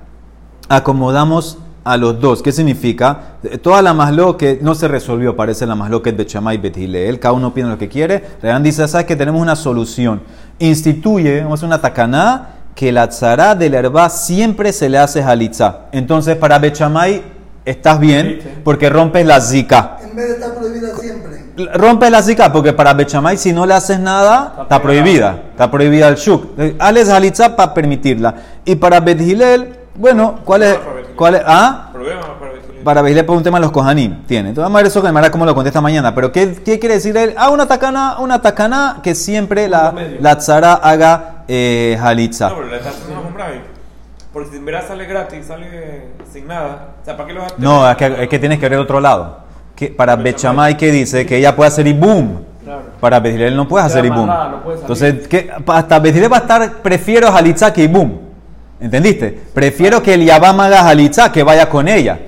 [0.70, 2.44] acomodamos a los dos.
[2.44, 3.38] ¿Qué significa?
[3.64, 7.20] Toda la maslo que no se resolvió, parece la maslo que es Bechamay y Betileel.
[7.20, 8.24] Cada uno pide lo que quiere.
[8.42, 10.22] Rehan dice, ¿sabes que tenemos una solución?
[10.60, 15.00] Instituye, vamos a hacer una tacaná, que la tzara de la herba siempre se le
[15.00, 15.88] hace halitza.
[15.92, 17.24] Entonces, para Bechamay
[17.66, 19.98] estás bien porque rompes la zika.
[20.04, 20.91] En vez de estar prohibida
[21.74, 25.39] Rompes la zika porque para Bechamay si no le haces nada, está prohibida.
[25.51, 26.59] Está prohibida el shuk.
[26.80, 28.36] Ales halitza para permitirla.
[28.66, 30.80] Y para Bethilel, bueno, ¿cuál es?
[31.16, 31.41] ¿Cuál es?
[31.45, 31.89] ¿Ah?
[31.91, 32.22] Problema
[32.84, 34.24] para Bethilel por un tema de los Kohanim.
[34.26, 34.49] Tiene.
[34.49, 36.14] Entonces vamos a ver eso que Mara cómo lo contesta mañana.
[36.14, 37.34] Pero ¿qué, qué quiere decir él?
[37.38, 42.49] Ah, una tacana, una tacana que siempre la, la tzara haga eh, halitza.
[42.49, 43.62] No, pero le estás haciendo un bravi.
[44.34, 46.88] Porque si en verdad sale gratis, sale sin nada.
[47.01, 48.80] O sea, ¿para qué lo vas a No, es que, es que tienes que ver
[48.80, 49.39] otro lado.
[49.82, 52.38] Que para Bechamay que dice que ella puede hacer ibum.
[52.64, 52.82] Claro.
[53.00, 54.28] Para Bethilel no puedes hacer ibum.
[54.28, 54.62] no.
[54.80, 55.50] Entonces, ¿qué?
[55.66, 58.12] hasta Bethilel va a estar, prefiero halitza que ibum.
[58.80, 59.36] ¿Entendiste?
[59.56, 62.20] Prefiero que el Yabam haga halitza que vaya con ella.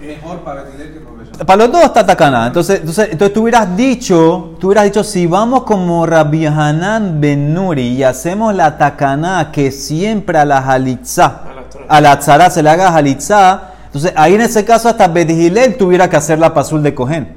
[0.00, 1.44] Mejor para Betilel que para Bechama.
[1.44, 2.46] Para los dos está tacana.
[2.46, 7.52] Entonces, entonces, entonces tú hubieras dicho, tú hubieras dicho, si vamos como Rabbi Hanan Ben
[7.52, 11.84] Nuri y hacemos la tacana que siempre a la halitza, A la tzara.
[11.88, 16.08] a la tzara se le haga halitza, entonces ahí en ese caso hasta Bedhilel tuviera
[16.08, 17.36] que hacer la pasul de Cohen.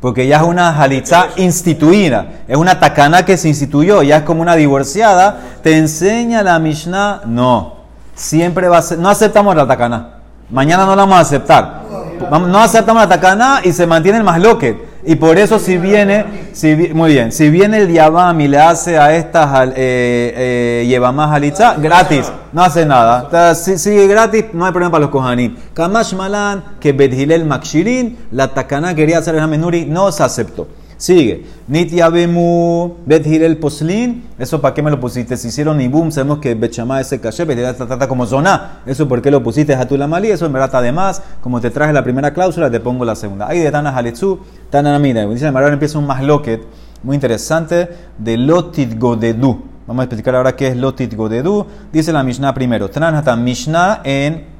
[0.00, 4.40] Porque ya es una halitza instituida, es una tacana que se instituyó, ya es como
[4.40, 5.40] una divorciada.
[5.64, 7.78] Te enseña la Mishnah, no,
[8.14, 10.10] siempre va a ser, no aceptamos la tacana.
[10.48, 11.82] Mañana no la vamos a aceptar.
[12.30, 14.95] No aceptamos la tacana y se mantiene el masloquet.
[15.08, 18.98] Y por eso si viene, si, muy bien, si viene el Yabam y le hace
[18.98, 23.54] a estas eh, eh, gratis, no hace nada.
[23.54, 25.54] Si gratis, no hay problema para los Kohanim.
[25.74, 30.66] Kamash Malan, que Bethilel Makshirin, la tacana quería hacer el Menuri, no se aceptó.
[30.96, 31.44] Sigue.
[31.68, 34.24] Nitya Bemu, Bet Hirel Poslin.
[34.38, 35.36] Eso para qué me lo pusiste?
[35.36, 38.80] Si hicieron Ibum, sabemos que Bechama ese caché, Bet Hirel trata como zona.
[38.86, 40.30] Eso por qué lo pusiste a tu Mali.
[40.30, 41.22] Eso en verdad está de más.
[41.42, 43.46] Como te traje la primera cláusula, te pongo la segunda.
[43.48, 44.40] Ahí de Tana Haletsu,
[44.70, 45.26] Tana Namida.
[45.26, 46.62] Dice el Marar empieza un masloquet
[47.02, 47.88] muy interesante
[48.18, 49.62] de Lotit Godedu.
[49.86, 51.66] Vamos a explicar ahora qué es Lotit Godedu.
[51.92, 52.88] Dice la Mishnah primero.
[52.88, 54.55] Tranhata Mishnah en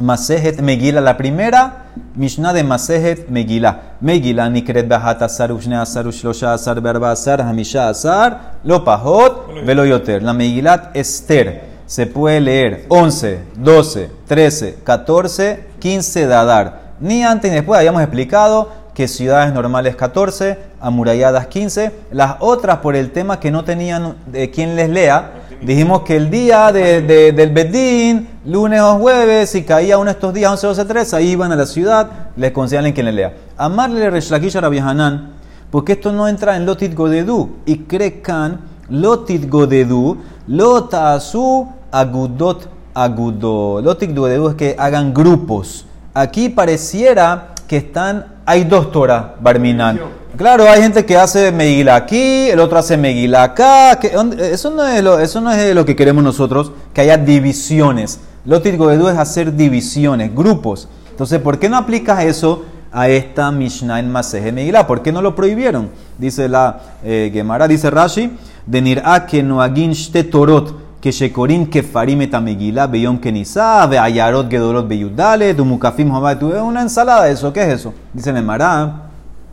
[0.00, 3.96] Masejet Megila, la primera Mishnah de Masejet Megila.
[4.00, 9.84] Megila nikret bahat asar ushne asar ushlosha asar berba asar hamisha asar lo pahot velo
[9.84, 10.22] yoter.
[10.22, 16.80] La Megilat Esther se puede leer 11, 12, 13, 14, 15 de Adar.
[17.00, 22.96] Ni antes ni después habíamos explicado que ciudades normales 14, amuralladas 15, las otras por
[22.96, 25.32] el tema que no tenían de quien les lea,
[25.62, 30.12] dijimos que el día de- de- del Bedín, lunes o jueves, si caía uno de
[30.12, 33.34] estos días, 11, 12, 13, ahí iban a la ciudad, les concedían quien les lea.
[33.56, 35.30] Amarle Reshlakish a Rabbi Hanan,
[35.70, 43.80] porque esto no entra en Lotit Godedu, y crecan Lotit Godedu, Lotasu Agudot Agudo.
[43.82, 45.86] Lotit Godedu es que hagan grupos.
[46.14, 50.00] Aquí pareciera que están, hay dos Torah, Barminan.
[50.36, 53.98] Claro, hay gente que hace Megila aquí, el otro hace Megila acá.
[53.98, 54.52] que- ¿dónde?
[54.52, 58.20] eso, no es lo, eso no es lo que queremos nosotros, que haya divisiones.
[58.44, 60.88] Lotit Godedu es hacer divisiones, grupos.
[61.10, 64.86] Entonces, ¿por qué no aplicas eso a esta Mishnah en Maseje Megillah?
[64.86, 65.88] ¿Por qué no lo prohibieron?
[66.18, 68.36] Dice la eh, Gemara, dice Rashi,
[68.66, 69.92] de Nir'a que noagin
[70.30, 70.85] torot.
[71.06, 76.52] Que shekorim kefarim et amegila beyom kenisa ve ayarot gedolot beyudale tu mukafim homad tu
[76.52, 78.72] es una ensalada eso qué es eso dice el Emara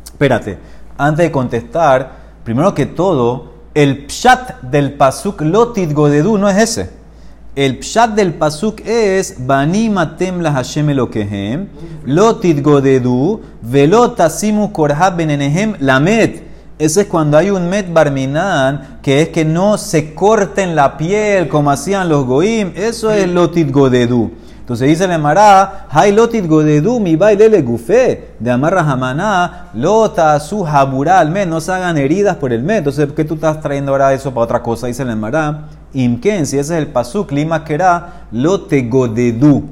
[0.06, 0.58] espérate
[0.98, 2.12] antes de contestar
[2.44, 6.90] primero que todo el pshat del pasuk lotit godedu no es ese.
[7.56, 11.68] El pshat del pasuk es bani matem la Hashem elokehem
[12.06, 19.22] lotit godedu velot asimu korhab benenehem lamet ese es cuando hay un met barminan, que
[19.22, 22.72] es que no se corten la piel como hacían los goim.
[22.76, 24.32] Eso es lotit godedu.
[24.60, 30.64] Entonces dice el Emara, hay lotit godedu mi baile gufe, de amarra jamaná, lota su
[30.64, 32.78] jabura al met, no se hagan heridas por el met.
[32.78, 34.88] Entonces, ¿por qué tú estás trayendo ahora eso para otra cosa?
[34.88, 39.64] Dice el Emara, imken, si ese es el pasuk, lima kera, lote godedu.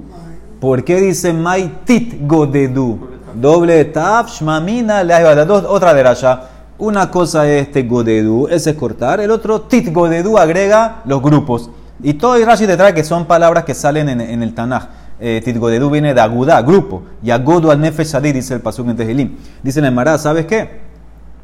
[0.59, 2.99] ¿Por qué dice mai tit godedu?
[3.33, 6.50] Doble taf, shmamina, la dos, otra de allá.
[6.81, 9.19] Una cosa es este godedu, ese es cortar.
[9.19, 11.69] El otro tit godedu agrega los grupos.
[12.01, 14.87] Y todo el Rashi te trae que son palabras que salen en, el Tanaj.
[15.19, 17.03] Eh, tit godedu viene de agudá, grupo.
[17.21, 19.37] Y agodo al nefesh dice el pasuk en Tehilim.
[19.61, 20.81] Dice el Mará, ¿sabes qué?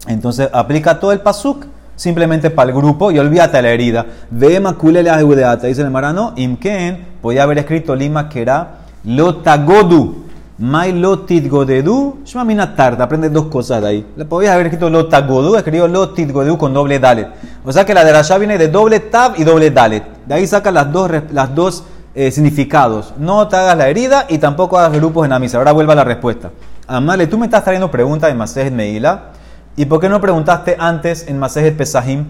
[0.07, 4.07] Entonces aplica todo el pasuk simplemente para el grupo y olvídate la herida.
[4.31, 5.67] Ve makulele ahudeata.
[5.67, 10.26] Dice el Marano, imken, podía haber escrito lima que era lotagodu.
[10.59, 13.03] Mai lotit godedu, shmamina tarta.
[13.03, 14.05] Aprende dos cosas de ahí.
[14.27, 17.27] Podías haber escrito lotagodu, escribió lotit godedu con doble dalet.
[17.63, 20.03] O sea que la de Rasha viene de doble tab y doble dalet.
[20.25, 21.83] De ahí saca las dos, las dos
[22.15, 23.13] eh, significados.
[23.19, 25.59] No te hagas la herida y tampoco hagas grupos en la misa.
[25.59, 26.49] Ahora vuelva la respuesta.
[26.87, 29.33] Amale, tú me estás trayendo preguntas de Masejet Meila.
[29.75, 32.25] ¿Y por qué no preguntaste antes en Masejet Pesahim?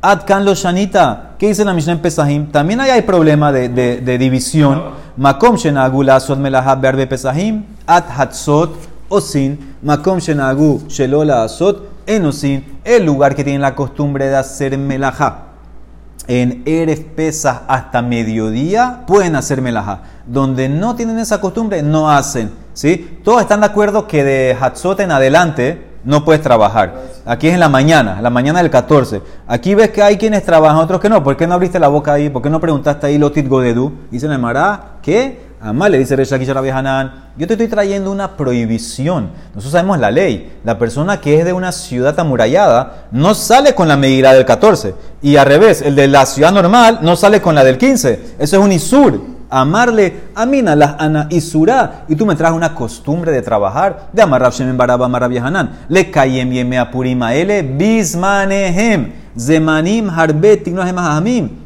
[0.00, 1.34] Adkan lo Shanita.
[1.38, 2.46] ¿Qué dice la Mishnah en Pesahim?
[2.52, 4.80] También ahí hay problema de, de, de división.
[5.16, 7.64] Makom Shenagu Lazot Melahab Berbe Pesahim.
[7.84, 8.76] Ad Hatzot
[9.08, 9.74] Osin.
[9.82, 12.78] Makom Shenagu Shelola Azot Enosin.
[12.84, 15.46] El lugar que tiene la costumbre de hacer melajá.
[16.28, 20.02] En Eres Pesas hasta mediodía pueden hacer melajá.
[20.26, 22.52] Donde no tienen esa costumbre, no hacen.
[22.72, 23.18] ¿sí?
[23.24, 26.94] Todos están de acuerdo que de Hatzot en adelante no puedes trabajar.
[27.26, 29.20] Aquí es en la mañana, la mañana del 14.
[29.46, 31.22] Aquí ves que hay quienes trabajan, otros que no.
[31.22, 32.30] ¿Por qué no abriste la boca ahí?
[32.30, 33.92] ¿Por qué no preguntaste ahí Lotit Godedu?
[34.10, 35.48] Dice el Mará, ¿qué?
[35.60, 39.32] Amá le dice Reshaki Hanan, yo te estoy trayendo una prohibición.
[39.48, 40.58] Nosotros sabemos la ley.
[40.64, 44.94] La persona que es de una ciudad amurallada no sale con la medida del 14.
[45.20, 48.36] Y al revés, el de la ciudad normal no sale con la del 15.
[48.38, 49.37] Eso es un isur.
[49.50, 52.04] Amarle, amina, las ana isura.
[52.08, 54.08] Y tú me traes una costumbre de trabajar.
[54.12, 55.70] De amar Shemen Baraba, amar Hanan.
[55.88, 59.12] Le kayem yeme apurimaele bismanehem.
[59.38, 60.66] Zemanim harbet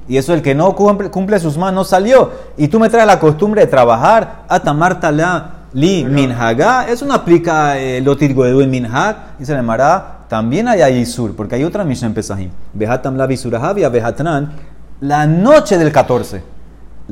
[0.06, 2.30] Y eso el que no cumple, cumple sus manos no salió.
[2.56, 4.44] Y tú me traes la costumbre de trabajar.
[4.48, 6.86] Atamartala li minhaga.
[6.88, 9.38] Eso no aplica el lotit goedu en minhag.
[9.38, 10.18] Dice el Mará.
[10.28, 12.50] También hay Isur, porque hay otra misión en Pesajim.
[12.72, 14.52] Behatam la behatran.
[15.00, 16.51] La noche del 14.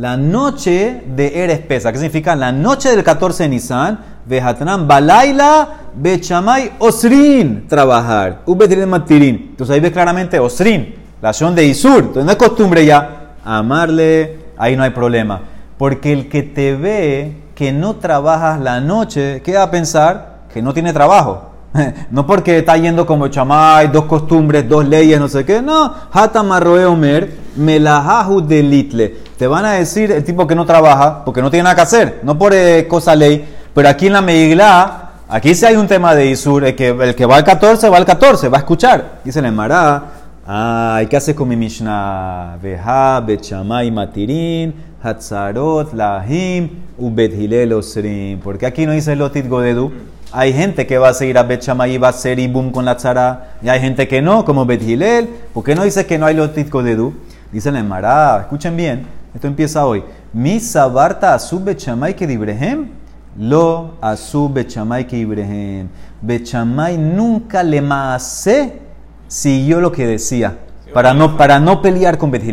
[0.01, 1.92] La noche de Eres Pesa.
[1.92, 2.34] ¿Qué significa?
[2.34, 3.98] La noche del 14 de Nisan.
[4.24, 7.68] Behatran balaila bechamay osrin.
[7.68, 8.40] Trabajar.
[8.46, 9.48] Ubetirin matirin.
[9.51, 10.94] Entonces ahí ves claramente osrin.
[11.20, 11.98] La acción de Isur.
[11.98, 14.38] Entonces no es costumbre ya amarle.
[14.57, 15.42] Ahí no hay problema.
[15.76, 20.44] Porque el que te ve que no trabajas la noche, ¿qué va a pensar?
[20.51, 21.49] Que no tiene trabajo.
[22.10, 25.62] No porque está yendo como chamay, dos costumbres, dos leyes, no sé qué.
[25.62, 29.16] No, hata marroe omer, melahahu delitle.
[29.38, 32.20] Te van a decir el tipo que no trabaja porque no tiene nada que hacer,
[32.22, 33.44] no por eh, cosa ley.
[33.74, 37.36] Pero aquí en la Meigla, aquí sí hay un tema de Isur, el que, va
[37.36, 39.20] al 14 va al 14, va a escuchar.
[39.24, 40.02] Dice el Mará,
[40.46, 42.58] ay, ¿qué hace con mi Mishnah?
[42.60, 46.68] Beha, bechamay matirin, hatzarot, lahim,
[46.98, 47.32] ubet
[47.72, 48.40] osrim.
[48.40, 49.92] Porque aquí no dice lotit godedu.
[50.32, 52.96] Hay gente que va a seguir a Bet y va a ser Ibum con la
[52.96, 53.54] tzara.
[53.62, 55.28] Y hay gente que no, como Bet Hilel.
[55.52, 57.12] ¿Por qué no dice que no hay lotit de
[57.50, 60.04] Dice la Mará, escuchen bien, esto empieza hoy.
[60.32, 62.90] Mi sabarta asub Bet que dibrehem.
[63.36, 64.72] Lo asub Bet
[65.08, 65.88] que dibrehem.
[66.20, 68.78] Bet nunca le maase
[69.26, 70.58] siguió lo que decía.
[70.94, 72.44] Para no, para no pelear con Bet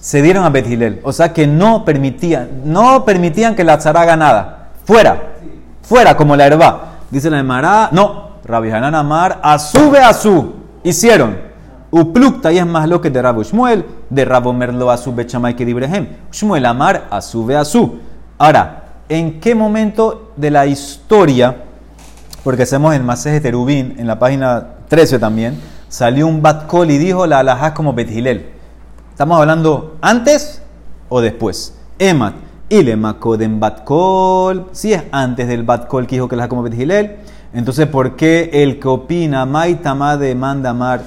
[0.00, 4.16] Se dieron a Bet O sea que no permitían, no permitían que la tzara haga
[4.16, 4.70] nada.
[4.86, 5.34] Fuera
[5.88, 6.98] fuera como la herba.
[7.10, 11.48] Dice la Emara, no, Rabbi Hanan Amar, asube su hicieron.
[11.90, 15.64] Uplukta y es más lo que de Rabu Shmuel, de Rabo Merlo su Bechamay que
[15.64, 16.06] Dibrehem.
[16.30, 17.98] Shmuel Amar, asube su.
[18.36, 21.56] Ahora, ¿en qué momento de la historia,
[22.44, 25.58] porque hacemos en Maseje Terubín, en la página 13 también,
[25.88, 28.50] salió un Batkol y dijo la alajá como Bethilel?
[29.10, 30.60] ¿Estamos hablando antes
[31.08, 31.74] o después?
[31.98, 32.47] Emat.
[32.70, 37.16] Y le en Batkol, si es antes del Batkol que dijo que la como Gilel,
[37.54, 41.00] entonces ¿por qué el que opina Maitama de Mandamar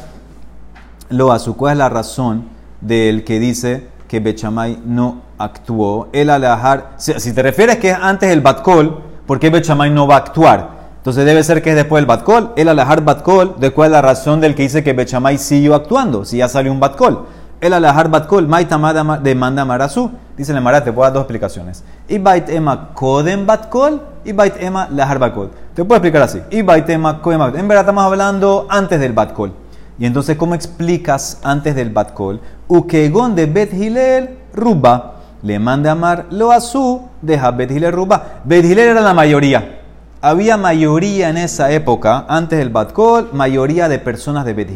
[1.09, 2.45] lo su ¿Cuál es la razón
[2.79, 6.07] del que dice que Bechamay no actuó?
[6.13, 10.15] El alajar, si, te refieres que es antes del Batkol, ¿por qué Bechamay no va
[10.15, 10.81] a actuar?
[10.97, 12.53] Entonces debe ser que es después del Batkol.
[12.55, 16.25] El alajar Batkol, ¿de cuál es la razón del que dice que Bechamay siguió actuando?
[16.25, 17.27] Si ya salió un Batkol
[17.61, 20.11] el alajar batkol, maitamada de manda marasu.
[20.35, 21.83] Dice el Marat, te puedo dar dos explicaciones.
[22.07, 25.51] Y bait ema koden batkol y bait ema lahar batkol.
[25.75, 26.41] Te puedo explicar así.
[26.49, 27.59] Y bait ema koden batkol.
[27.59, 29.53] En verdad estamos hablando antes del batkol.
[29.99, 32.41] Y entonces, ¿cómo explicas antes del batkol?
[32.67, 33.71] Ukegon de bet
[34.53, 35.13] ruba.
[35.43, 38.41] Le manda amar lo asu, deja bet ruba.
[38.43, 39.80] Bet hilel era la mayoría.
[40.23, 44.69] Había mayoría en esa época, antes del Batkol, mayoría de personas de Bet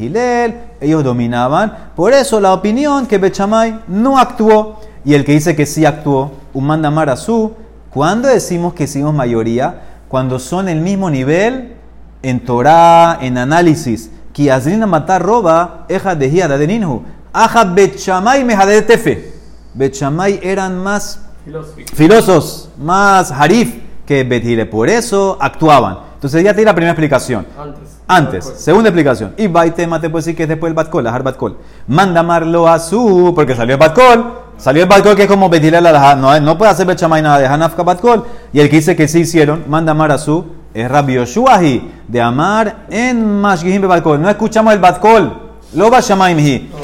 [0.81, 1.91] ellos dominaban.
[1.95, 6.31] Por eso la opinión que Bechamay no actuó y el que dice que sí actuó,
[6.51, 7.53] Umanda Marasu,
[7.91, 11.75] cuando decimos que somos mayoría, cuando son el mismo nivel
[12.23, 18.81] en Torah, en análisis, que Azrina matar roba, eja de de ninhu, aja Bechamay de
[18.81, 19.33] tefe.
[19.75, 21.19] Bechamay eran más
[21.93, 24.65] filosos, más harif que Betile.
[24.65, 25.97] Por eso actuaban.
[26.15, 27.45] Entonces ya tiene la primera explicación.
[27.57, 27.97] Antes.
[28.07, 28.45] Antes.
[28.57, 29.33] Segunda explicación.
[29.37, 31.57] Y Baitema te puede decir que es después del Batkol, Lahar Batkol.
[31.87, 34.45] Manda amarlo a su, porque salió el Batkol.
[34.57, 37.47] Salió el Batkol que es como Betile la no, no puede hacer Bechamay nada de
[37.47, 38.25] Hanafka Batkol.
[38.53, 41.17] Y el que dice que sí hicieron, manda amar a su, es Rabbi
[42.07, 44.21] de amar en Mashgihim Batkol.
[44.21, 45.45] No escuchamos el Batkol.
[45.73, 45.99] Lo va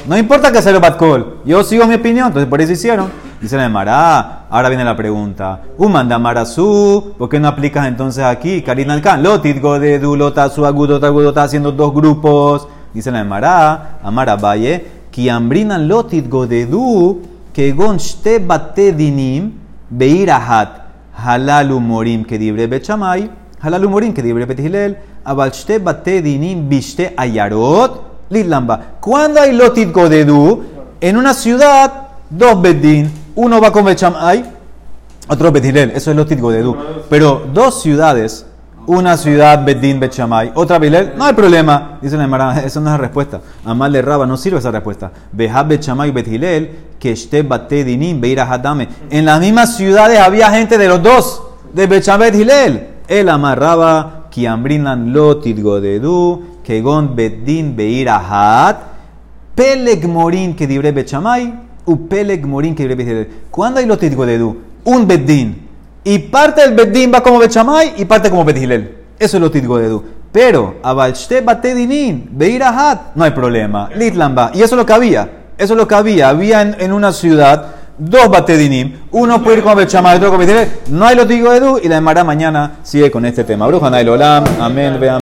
[0.07, 1.38] No importa que sea el Batkol.
[1.45, 3.09] Yo sigo mi opinión, entonces por eso hicieron.
[3.42, 5.62] Dice la Mará, ahora viene la pregunta.
[5.80, 8.62] Umanda Marasu, ¿por qué no aplicas entonces aquí?
[8.62, 12.68] Karina Alcan, Lotit Godedu, Lotasu, Agudota, Agudota, haciendo dos grupos.
[12.94, 19.54] Dice la Mará, Amara Valle, Kiambrinan Lotit Godedu, que gonste bate dinim,
[19.89, 20.70] Beirahat,
[21.16, 23.28] Halalu Morim, que dibre Bechamay,
[23.60, 28.98] Halalu Morim, que dibre Betihilel, Abalchte Bate Dinim Bishte Ayarot, Litlamba.
[29.00, 30.64] Cuando hay Lotit Godedu,
[31.00, 31.92] en una ciudad,
[32.30, 34.44] dos Bedin, uno va con Bechamay,
[35.28, 36.76] otro Betihilel, eso es Lotit Godedu.
[37.10, 38.46] Pero dos ciudades,
[38.88, 42.00] una ciudad, Bedín, Bechamay, otra Bilel, no hay problema.
[42.02, 43.42] Dice la no es la respuesta.
[43.64, 45.12] Amal de Raba, no sirve esa respuesta.
[45.32, 48.90] Behab, Bechamay, Bethilel, que este bate dinim, beira hadame.
[49.10, 52.88] En las mismas ciudades había gente de los dos, de Bechamay, Bethilel.
[53.08, 58.78] El amarraba, Kiambrinan, Lotit, Godedu, Kegon, Bedín, beira had,
[59.56, 63.30] Peleg Morin, que dibre Bechamay, u Peleg Morin, que.
[63.50, 64.58] ¿Cuándo hay Lotit, Godedu?
[64.84, 65.70] Un Bedín.
[66.04, 68.98] Y parte del Bedín va como Bechamay y parte como Bethilel.
[69.20, 70.04] Eso es lo titgo de Edu.
[70.32, 73.90] Pero, Abalshte Batedinin, Beirahat, no hay problema.
[73.96, 74.52] Litlamba.
[74.54, 75.30] Y eso es lo que había.
[75.58, 76.30] Eso es lo que había.
[76.30, 77.68] Había en, en una ciudad
[78.00, 78.94] dos Batedinim.
[79.12, 80.70] Uno puede ir con Bechamay, otro con Bethilel.
[80.90, 81.80] No hay lo titgo de Edu.
[81.84, 83.68] Y la Emara mañana sigue con este tema.
[83.68, 84.44] Bruja Olam.
[84.60, 84.98] Amén.
[85.00, 85.20] Vean.